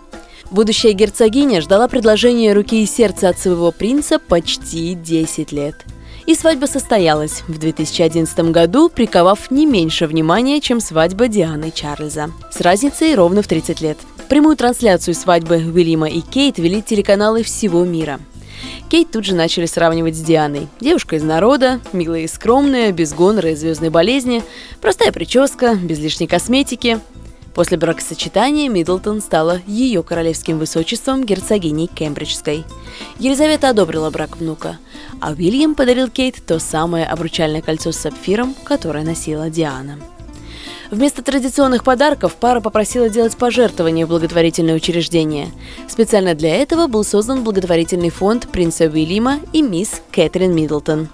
Будущая 0.50 0.92
герцогиня 0.92 1.60
ждала 1.60 1.88
предложения 1.88 2.52
руки 2.52 2.82
и 2.82 2.86
сердца 2.86 3.28
от 3.30 3.38
своего 3.38 3.72
принца 3.72 4.18
почти 4.18 4.94
10 4.94 5.52
лет. 5.52 5.84
И 6.26 6.34
свадьба 6.34 6.66
состоялась 6.66 7.42
в 7.48 7.58
2011 7.58 8.50
году, 8.50 8.88
приковав 8.88 9.50
не 9.50 9.66
меньше 9.66 10.06
внимания, 10.06 10.60
чем 10.60 10.80
свадьба 10.80 11.28
Дианы 11.28 11.70
Чарльза. 11.70 12.30
С 12.50 12.60
разницей 12.60 13.14
ровно 13.14 13.42
в 13.42 13.46
30 13.46 13.80
лет. 13.80 13.98
Прямую 14.28 14.56
трансляцию 14.56 15.14
свадьбы 15.14 15.56
Уильяма 15.56 16.08
и 16.08 16.20
Кейт 16.20 16.58
вели 16.58 16.82
телеканалы 16.82 17.42
всего 17.42 17.84
мира– 17.84 18.20
Кейт 18.88 19.10
тут 19.10 19.24
же 19.24 19.34
начали 19.34 19.66
сравнивать 19.66 20.16
с 20.16 20.20
Дианой. 20.20 20.68
Девушка 20.80 21.16
из 21.16 21.22
народа, 21.22 21.80
милая 21.92 22.20
и 22.20 22.28
скромная, 22.28 22.92
без 22.92 23.12
гонора 23.12 23.50
и 23.50 23.56
звездной 23.56 23.90
болезни, 23.90 24.42
простая 24.80 25.10
прическа, 25.10 25.74
без 25.74 25.98
лишней 25.98 26.26
косметики. 26.26 27.00
После 27.54 27.76
бракосочетания 27.76 28.68
Миддлтон 28.68 29.20
стала 29.20 29.60
ее 29.66 30.02
королевским 30.02 30.58
высочеством 30.58 31.24
герцогиней 31.24 31.86
Кембриджской. 31.86 32.64
Елизавета 33.20 33.68
одобрила 33.68 34.10
брак 34.10 34.36
внука, 34.36 34.78
а 35.20 35.30
Уильям 35.30 35.76
подарил 35.76 36.08
Кейт 36.08 36.42
то 36.44 36.58
самое 36.58 37.06
обручальное 37.06 37.62
кольцо 37.62 37.92
с 37.92 37.96
сапфиром, 37.96 38.54
которое 38.64 39.04
носила 39.04 39.50
Диана. 39.50 39.98
Вместо 40.90 41.22
традиционных 41.22 41.82
подарков 41.82 42.36
пара 42.36 42.60
попросила 42.60 43.08
делать 43.08 43.36
пожертвования 43.36 44.04
в 44.04 44.10
благотворительное 44.10 44.74
учреждение. 44.74 45.48
Специально 45.88 46.34
для 46.34 46.54
этого 46.56 46.88
был 46.88 47.04
создан 47.04 47.42
благотворительный 47.42 48.10
фонд 48.10 48.48
принца 48.48 48.84
Уильяма 48.84 49.40
и 49.52 49.62
мисс 49.62 50.02
Кэтрин 50.12 50.54
Миддлтон. 50.54 51.08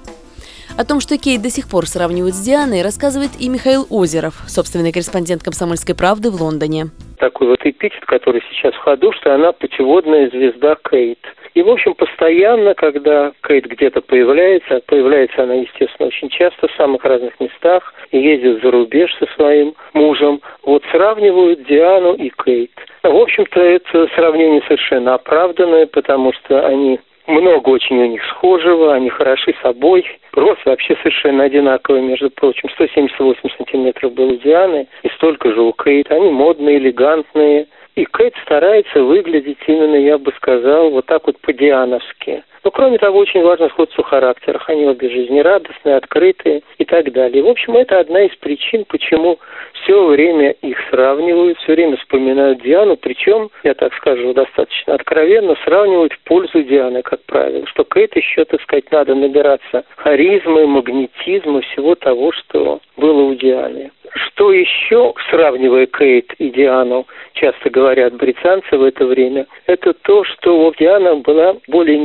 О 0.81 0.85
том, 0.87 1.01
что 1.01 1.19
Кейт 1.19 1.43
до 1.43 1.51
сих 1.51 1.69
пор 1.69 1.85
сравнивают 1.85 2.35
с 2.35 2.40
Дианой, 2.40 2.81
рассказывает 2.81 3.33
и 3.38 3.51
Михаил 3.51 3.85
Озеров, 3.90 4.33
собственный 4.49 4.93
корреспондент 4.93 5.43
«Комсомольской 5.43 5.95
правды» 5.95 6.31
в 6.31 6.40
Лондоне. 6.40 6.87
Такой 7.19 7.49
вот 7.49 7.61
эпитет, 7.66 8.03
который 8.07 8.40
сейчас 8.49 8.73
в 8.73 8.79
ходу, 8.79 9.12
что 9.12 9.35
она 9.35 9.53
путеводная 9.53 10.31
звезда 10.31 10.79
Кейт. 10.88 11.19
И, 11.53 11.61
в 11.61 11.69
общем, 11.69 11.93
постоянно, 11.93 12.73
когда 12.73 13.33
Кейт 13.47 13.66
где-то 13.66 14.01
появляется, 14.01 14.81
появляется 14.87 15.43
она, 15.43 15.53
естественно, 15.53 16.09
очень 16.09 16.31
часто 16.31 16.66
в 16.66 16.73
самых 16.79 17.05
разных 17.05 17.38
местах, 17.40 17.93
ездит 18.11 18.62
за 18.62 18.71
рубеж 18.71 19.11
со 19.19 19.27
своим 19.37 19.75
мужем, 19.93 20.40
вот 20.62 20.83
сравнивают 20.93 21.62
Диану 21.64 22.14
и 22.14 22.33
Кейт. 22.43 22.73
В 23.03 23.16
общем-то, 23.16 23.61
это 23.61 24.09
сравнение 24.16 24.62
совершенно 24.62 25.12
оправданное, 25.12 25.85
потому 25.88 26.33
что 26.33 26.66
они 26.66 27.01
много 27.31 27.69
очень 27.71 27.99
у 27.99 28.07
них 28.07 28.23
схожего, 28.25 28.95
они 28.95 29.09
хороши 29.11 29.55
собой. 29.62 30.05
Рост 30.33 30.64
вообще 30.64 30.97
совершенно 30.97 31.45
одинаковый, 31.45 32.03
между 32.03 32.31
прочим. 32.31 32.69
178 32.71 33.49
сантиметров 33.57 34.12
был 34.14 34.31
у 34.31 34.37
Дианы 34.37 34.87
и 35.03 35.09
столько 35.16 35.53
же 35.53 35.61
у 35.61 35.73
Кейт. 35.73 36.11
Они 36.11 36.31
модные, 36.31 36.79
элегантные. 36.79 37.66
И 37.97 38.05
Кейт 38.05 38.35
старается 38.45 39.03
выглядеть 39.03 39.59
именно, 39.66 39.97
я 39.97 40.19
бы 40.19 40.33
сказал, 40.37 40.90
вот 40.90 41.07
так 41.07 41.27
вот 41.27 41.40
по-диановски. 41.40 42.43
Но, 42.64 42.70
кроме 42.70 42.99
того, 42.99 43.18
очень 43.18 43.42
важно 43.42 43.68
сходство 43.70 44.03
в 44.03 44.07
характерах. 44.07 44.68
Они 44.68 44.87
обе 44.87 45.09
жизнерадостные, 45.09 45.96
открытые 45.96 46.62
и 46.79 46.85
так 46.85 47.11
далее. 47.12 47.42
В 47.42 47.49
общем, 47.49 47.77
это 47.77 47.99
одна 47.99 48.23
из 48.23 48.35
причин, 48.37 48.85
почему 48.87 49.38
все 49.83 50.05
время 50.07 50.51
их 50.62 50.77
сравнивают, 50.90 51.59
все 51.59 51.73
время 51.73 51.96
вспоминают 51.96 52.62
Диану, 52.62 52.96
причем, 52.96 53.51
я 53.64 53.75
так 53.75 53.94
скажу, 53.94 54.33
достаточно 54.35 54.94
откровенно, 54.94 55.57
сравнивают 55.64 56.12
в 56.12 56.20
пользу 56.25 56.62
Дианы, 56.62 57.03
как 57.03 57.23
правило, 57.25 57.66
что 57.66 57.85
Кейт 57.85 58.14
еще, 58.16 58.44
так 58.44 58.61
сказать, 58.62 58.90
надо 58.90 59.14
набираться 59.14 59.85
харизмы, 59.96 60.66
магнетизма, 60.66 61.62
всего 61.62 61.94
того, 61.94 62.33
что 62.33 62.81
было 62.96 63.23
у 63.23 63.35
Дианы. 63.35 63.90
Что 64.12 64.53
еще, 64.53 65.14
сравнивая 65.31 65.87
Кейт 65.87 66.33
и 66.38 66.51
Диану, 66.51 67.07
часто 67.35 67.70
говорят 67.70 68.14
британцы 68.14 68.77
в 68.77 68.83
это 68.83 69.07
время, 69.07 69.46
это 69.66 69.92
то, 69.92 70.25
что 70.25 70.73
Диана 70.79 71.16
была 71.16 71.57
более 71.68 71.99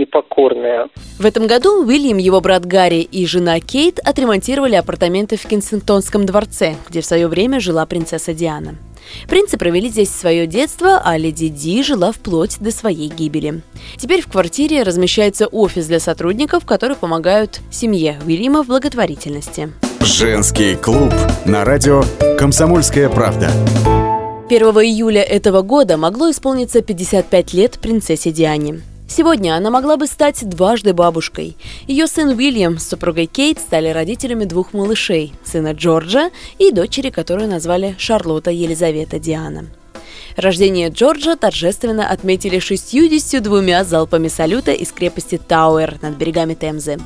непокорная. 0.45 0.89
В 1.19 1.25
этом 1.25 1.47
году 1.47 1.83
Уильям, 1.83 2.17
его 2.17 2.41
брат 2.41 2.65
Гарри 2.65 3.01
и 3.01 3.25
жена 3.25 3.59
Кейт 3.59 3.99
отремонтировали 3.99 4.75
апартаменты 4.75 5.37
в 5.37 5.45
Кенсингтонском 5.45 6.25
дворце, 6.25 6.75
где 6.89 7.01
в 7.01 7.05
свое 7.05 7.27
время 7.27 7.59
жила 7.59 7.85
принцесса 7.85 8.33
Диана. 8.33 8.75
Принцы 9.27 9.57
провели 9.57 9.89
здесь 9.89 10.09
свое 10.09 10.47
детство, 10.47 10.99
а 11.03 11.15
леди 11.15 11.47
Ди 11.47 11.83
жила 11.83 12.11
вплоть 12.11 12.57
до 12.59 12.71
своей 12.71 13.07
гибели. 13.07 13.61
Теперь 13.97 14.21
в 14.21 14.27
квартире 14.27 14.81
размещается 14.81 15.45
офис 15.45 15.85
для 15.85 15.99
сотрудников, 15.99 16.65
которые 16.65 16.97
помогают 16.97 17.61
семье 17.71 18.19
Уильяма 18.25 18.63
в 18.63 18.67
благотворительности. 18.67 19.71
Женский 20.01 20.75
клуб 20.75 21.13
на 21.45 21.63
радио 21.63 22.03
«Комсомольская 22.39 23.09
правда». 23.09 23.51
1 24.49 24.61
июля 24.61 25.21
этого 25.21 25.61
года 25.61 25.97
могло 25.97 26.29
исполниться 26.29 26.81
55 26.81 27.53
лет 27.53 27.79
принцессе 27.79 28.31
Диане. 28.31 28.81
Сегодня 29.07 29.55
она 29.55 29.69
могла 29.69 29.97
бы 29.97 30.07
стать 30.07 30.47
дважды 30.47 30.93
бабушкой. 30.93 31.55
Ее 31.87 32.07
сын 32.07 32.29
Уильям 32.29 32.79
с 32.79 32.87
супругой 32.87 33.27
Кейт 33.27 33.59
стали 33.59 33.89
родителями 33.89 34.45
двух 34.45 34.73
малышей– 34.73 35.33
сына 35.43 35.73
Джорджа 35.73 36.31
и 36.57 36.71
дочери, 36.71 37.11
которую 37.11 37.49
назвали 37.49 37.95
Шарлотта 37.97 38.51
Елизавета 38.51 39.19
Диана. 39.19 39.65
Рождение 40.35 40.89
Джорджа 40.89 41.37
торжественно 41.37 42.09
отметили 42.09 42.59
62 42.59 43.83
залпами 43.85 44.27
салюта 44.27 44.71
из 44.71 44.91
крепости 44.91 45.37
Тауэр 45.37 45.99
над 46.01 46.17
берегами 46.17 46.55
Темзы. 46.55 46.97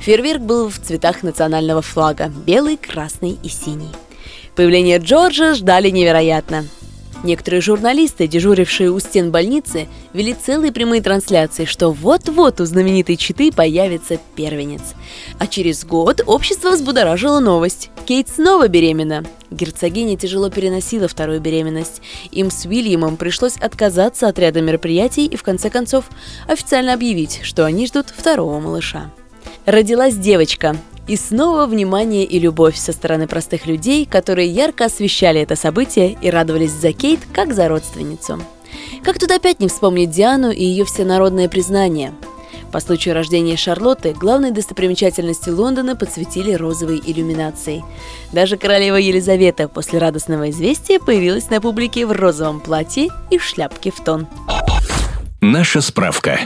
Фейерверк 0.00 0.42
был 0.42 0.68
в 0.68 0.78
цветах 0.78 1.22
национального 1.22 1.80
флага– 1.82 2.30
белый, 2.46 2.76
красный 2.76 3.38
и 3.42 3.48
синий. 3.48 3.90
Появление 4.54 4.98
Джорджа 4.98 5.54
ждали 5.54 5.90
невероятно. 5.90 6.66
Некоторые 7.24 7.62
журналисты, 7.62 8.26
дежурившие 8.26 8.90
у 8.90 9.00
стен 9.00 9.30
больницы, 9.30 9.88
вели 10.12 10.34
целые 10.34 10.72
прямые 10.72 11.00
трансляции, 11.00 11.64
что 11.64 11.90
вот-вот 11.90 12.60
у 12.60 12.66
знаменитой 12.66 13.16
читы 13.16 13.50
появится 13.50 14.18
первенец. 14.36 14.82
А 15.38 15.46
через 15.46 15.86
год 15.86 16.20
общество 16.26 16.72
взбудоражило 16.72 17.40
новость. 17.40 17.90
Кейт 18.04 18.28
снова 18.28 18.68
беременна. 18.68 19.24
Герцогиня 19.50 20.18
тяжело 20.18 20.50
переносила 20.50 21.08
вторую 21.08 21.40
беременность. 21.40 22.02
Им 22.30 22.50
с 22.50 22.66
Уильямом 22.66 23.16
пришлось 23.16 23.56
отказаться 23.56 24.28
от 24.28 24.38
ряда 24.38 24.60
мероприятий 24.60 25.24
и 25.24 25.36
в 25.36 25.42
конце 25.42 25.70
концов 25.70 26.04
официально 26.46 26.92
объявить, 26.92 27.40
что 27.42 27.64
они 27.64 27.86
ждут 27.86 28.12
второго 28.14 28.60
малыша. 28.60 29.10
Родилась 29.64 30.14
девочка, 30.16 30.76
и 31.06 31.16
снова 31.16 31.66
внимание 31.66 32.24
и 32.24 32.38
любовь 32.38 32.76
со 32.76 32.92
стороны 32.92 33.26
простых 33.26 33.66
людей, 33.66 34.06
которые 34.06 34.48
ярко 34.48 34.86
освещали 34.86 35.40
это 35.40 35.56
событие 35.56 36.16
и 36.20 36.30
радовались 36.30 36.72
за 36.72 36.92
Кейт 36.92 37.20
как 37.32 37.54
за 37.54 37.68
родственницу. 37.68 38.40
Как 39.02 39.18
тут 39.18 39.30
опять 39.30 39.60
не 39.60 39.68
вспомнить 39.68 40.10
Диану 40.10 40.50
и 40.50 40.64
ее 40.64 40.84
всенародное 40.84 41.48
признание? 41.48 42.12
По 42.72 42.80
случаю 42.80 43.14
рождения 43.14 43.56
Шарлотты 43.56 44.14
главной 44.14 44.50
достопримечательностью 44.50 45.56
Лондона 45.56 45.94
подсветили 45.94 46.54
розовой 46.54 47.00
иллюминацией. 47.06 47.84
Даже 48.32 48.56
королева 48.56 48.96
Елизавета 48.96 49.68
после 49.68 50.00
радостного 50.00 50.50
известия 50.50 50.98
появилась 50.98 51.50
на 51.50 51.60
публике 51.60 52.04
в 52.04 52.10
розовом 52.10 52.58
платье 52.58 53.10
и 53.30 53.38
шляпке 53.38 53.92
в 53.92 54.02
тон. 54.02 54.26
Наша 55.40 55.80
справка. 55.82 56.40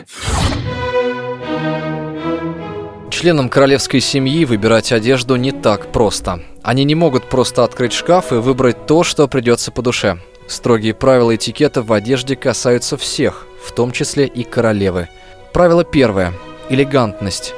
Членам 3.20 3.48
королевской 3.48 3.98
семьи 3.98 4.44
выбирать 4.44 4.92
одежду 4.92 5.34
не 5.34 5.50
так 5.50 5.90
просто. 5.90 6.40
Они 6.62 6.84
не 6.84 6.94
могут 6.94 7.24
просто 7.24 7.64
открыть 7.64 7.92
шкаф 7.92 8.32
и 8.32 8.36
выбрать 8.36 8.86
то, 8.86 9.02
что 9.02 9.26
придется 9.26 9.72
по 9.72 9.82
душе. 9.82 10.20
Строгие 10.46 10.94
правила 10.94 11.34
этикета 11.34 11.82
в 11.82 11.92
одежде 11.92 12.36
касаются 12.36 12.96
всех, 12.96 13.48
в 13.60 13.72
том 13.72 13.90
числе 13.90 14.24
и 14.26 14.44
королевы. 14.44 15.08
Правило 15.52 15.82
первое– 15.82 16.32
элегантность. 16.68 17.54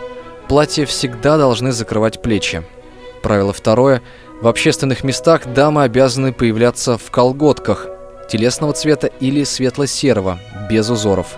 Платья 0.49 0.87
всегда 0.87 1.37
должны 1.37 1.73
закрывать 1.73 2.23
плечи. 2.23 2.63
Правило 3.21 3.53
второе– 3.53 4.01
в 4.41 4.49
общественных 4.49 5.05
местах 5.05 5.47
дамы 5.53 5.83
обязаны 5.83 6.33
появляться 6.33 6.97
в 6.97 7.11
колготках. 7.11 7.87
телесного 8.31 8.73
цвета 8.73 9.09
или 9.21 9.45
светло-серого, 9.45 10.39
без 10.71 10.89
узоров. 10.89 11.37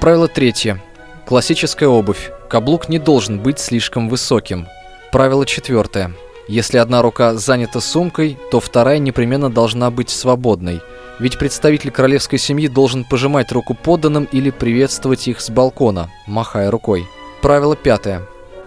Правило 0.00 0.26
третье. 0.26 0.82
Классическая 1.26 1.90
обувь. 1.90 2.30
Каблук 2.48 2.88
не 2.88 2.98
должен 2.98 3.40
быть 3.40 3.58
слишком 3.58 4.08
высоким. 4.08 4.68
Правило 5.12 5.44
четвертое. 5.44 6.12
Если 6.48 6.78
одна 6.78 7.02
рука 7.02 7.34
занята 7.34 7.80
сумкой, 7.80 8.38
то 8.50 8.58
вторая 8.58 8.98
непременно 8.98 9.50
должна 9.50 9.90
быть 9.90 10.08
свободной. 10.08 10.80
Ведь 11.18 11.38
представитель 11.38 11.90
королевской 11.90 12.38
семьи 12.38 12.66
должен 12.66 13.04
пожимать 13.04 13.52
руку 13.52 13.74
подданным 13.74 14.24
или 14.32 14.48
приветствовать 14.48 15.28
их 15.28 15.42
с 15.42 15.50
балкона, 15.50 16.10
махая 16.26 16.70
рукой. 16.70 17.06
Правило 17.42 17.76
пятое. 17.76 18.22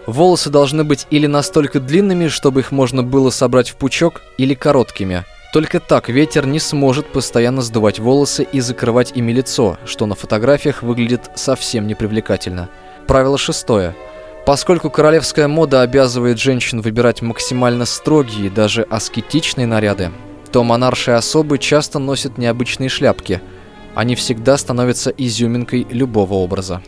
Волосы 0.05 0.51
должны 0.51 0.83
быть 0.83 1.07
или 1.09 1.25
настолько 1.25 1.79
длинными, 1.79 2.27
чтобы 2.27 2.59
их 2.59 2.71
можно 2.71 3.01
было 3.01 3.31
собрать 3.31 3.69
в 3.69 3.75
пучок, 3.77 4.21
или 4.37 4.53
короткими. 4.53 5.25
Только 5.53 5.79
так 5.79 6.07
ветер 6.07 6.45
не 6.45 6.59
сможет 6.59 7.07
постоянно 7.07 7.61
сдувать 7.61 7.99
волосы 7.99 8.47
и 8.51 8.59
закрывать 8.59 9.11
ими 9.15 9.31
лицо, 9.31 9.77
что 9.85 10.05
на 10.05 10.15
фотографиях 10.15 10.83
выглядит 10.83 11.31
совсем 11.35 11.87
непривлекательно. 11.87 12.69
Правило 13.07 13.37
шестое. 13.37 13.95
Поскольку 14.45 14.89
королевская 14.89 15.47
мода 15.47 15.81
обязывает 15.81 16.39
женщин 16.39 16.81
выбирать 16.81 17.21
максимально 17.21 17.85
строгие, 17.85 18.49
даже 18.49 18.83
аскетичные 18.83 19.67
наряды, 19.67 20.11
то 20.51 20.63
монаршие 20.63 21.15
особы 21.15 21.57
часто 21.57 21.99
носят 21.99 22.37
необычные 22.37 22.89
шляпки. 22.89 23.41
Они 23.93 24.15
всегда 24.15 24.57
становятся 24.57 25.11
изюминкой 25.11 25.85
любого 25.89 26.35
образа. 26.35 26.81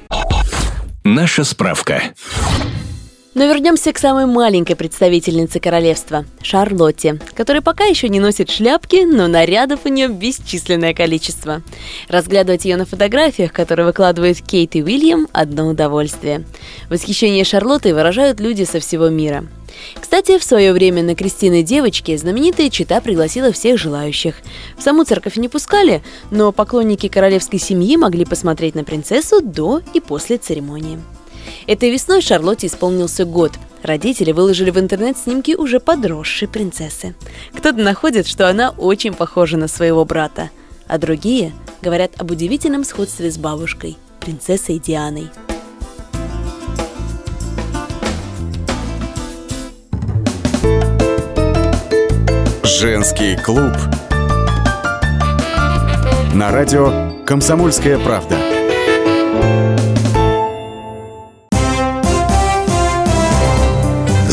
Наша 1.04 1.44
справка. 1.44 2.02
Но 3.34 3.46
вернемся 3.46 3.92
к 3.92 3.98
самой 3.98 4.28
маленькой 4.28 4.76
представительнице 4.76 5.60
королевства– 5.60 6.26
Шарлотте, 6.44 7.20
которая 7.34 7.64
пока 7.64 7.86
еще 7.86 8.08
не 8.08 8.20
носит 8.20 8.52
шляпки, 8.52 9.06
но 9.06 9.28
нарядов 9.28 9.82
у 9.86 9.90
нее 9.90 10.08
бесчисленное 10.08 10.94
количество. 10.94 11.64
Разглядывать 12.10 12.66
ее 12.66 12.78
на 12.78 12.86
фотографиях, 12.86 13.52
которые 13.52 13.88
выкладывают 13.88 14.40
Кейт 14.40 14.76
и 14.76 14.84
Уильям– 14.84 15.28
одно 15.34 15.68
удовольствие. 15.68 16.46
Восхищение 16.92 17.44
Шарлоттой 17.44 17.94
выражают 17.94 18.40
люди 18.40 18.66
со 18.66 18.80
всего 18.80 19.10
мира. 19.10 19.46
Кстати, 20.00 20.38
в 20.38 20.44
свое 20.44 20.72
время 20.72 21.02
на 21.02 21.16
крестины 21.16 21.64
девочки 21.64 22.16
знаменитая 22.16 22.70
чита 22.70 23.02
пригласила 23.02 23.52
всех 23.52 23.80
желающих. 23.80 24.36
В 24.78 24.84
саму 24.84 25.06
церковь 25.06 25.38
не 25.38 25.50
пускали, 25.50 26.04
но 26.30 26.52
поклонники 26.52 27.08
королевской 27.08 27.58
семьи 27.58 27.98
могли 27.98 28.26
посмотреть 28.26 28.76
на 28.76 28.84
принцессу 28.84 29.42
до 29.42 29.82
и 29.96 30.00
после 30.00 30.38
церемонии. 30.38 31.00
Этой 31.68 31.90
весной 31.92 32.22
Шарлотте 32.22 32.68
исполнился 32.68 33.26
год. 33.26 33.54
Родители 33.84 34.32
выложили 34.32 34.72
в 34.72 34.80
интернет 34.80 35.18
снимки 35.18 35.56
уже 35.56 35.80
подросшей 35.80 36.48
принцессы. 36.48 37.16
Кто-то 37.54 37.80
находит, 37.80 38.28
что 38.28 38.50
она 38.50 38.70
очень 38.72 39.14
похожа 39.14 39.58
на 39.58 39.68
своего 39.68 40.06
брата, 40.06 40.50
а 40.88 40.98
другие 40.98 41.54
говорят 41.82 42.12
об 42.18 42.32
удивительном 42.32 42.84
сходстве 42.84 43.30
с 43.30 43.38
бабушкой, 43.38 43.98
принцессой 44.20 44.80
Дианой. 44.80 45.30
Женский 52.64 53.38
клуб. 53.38 53.72
На 56.34 56.52
радио 56.52 57.14
«Комсомольская 57.26 57.98
правда». 57.98 58.43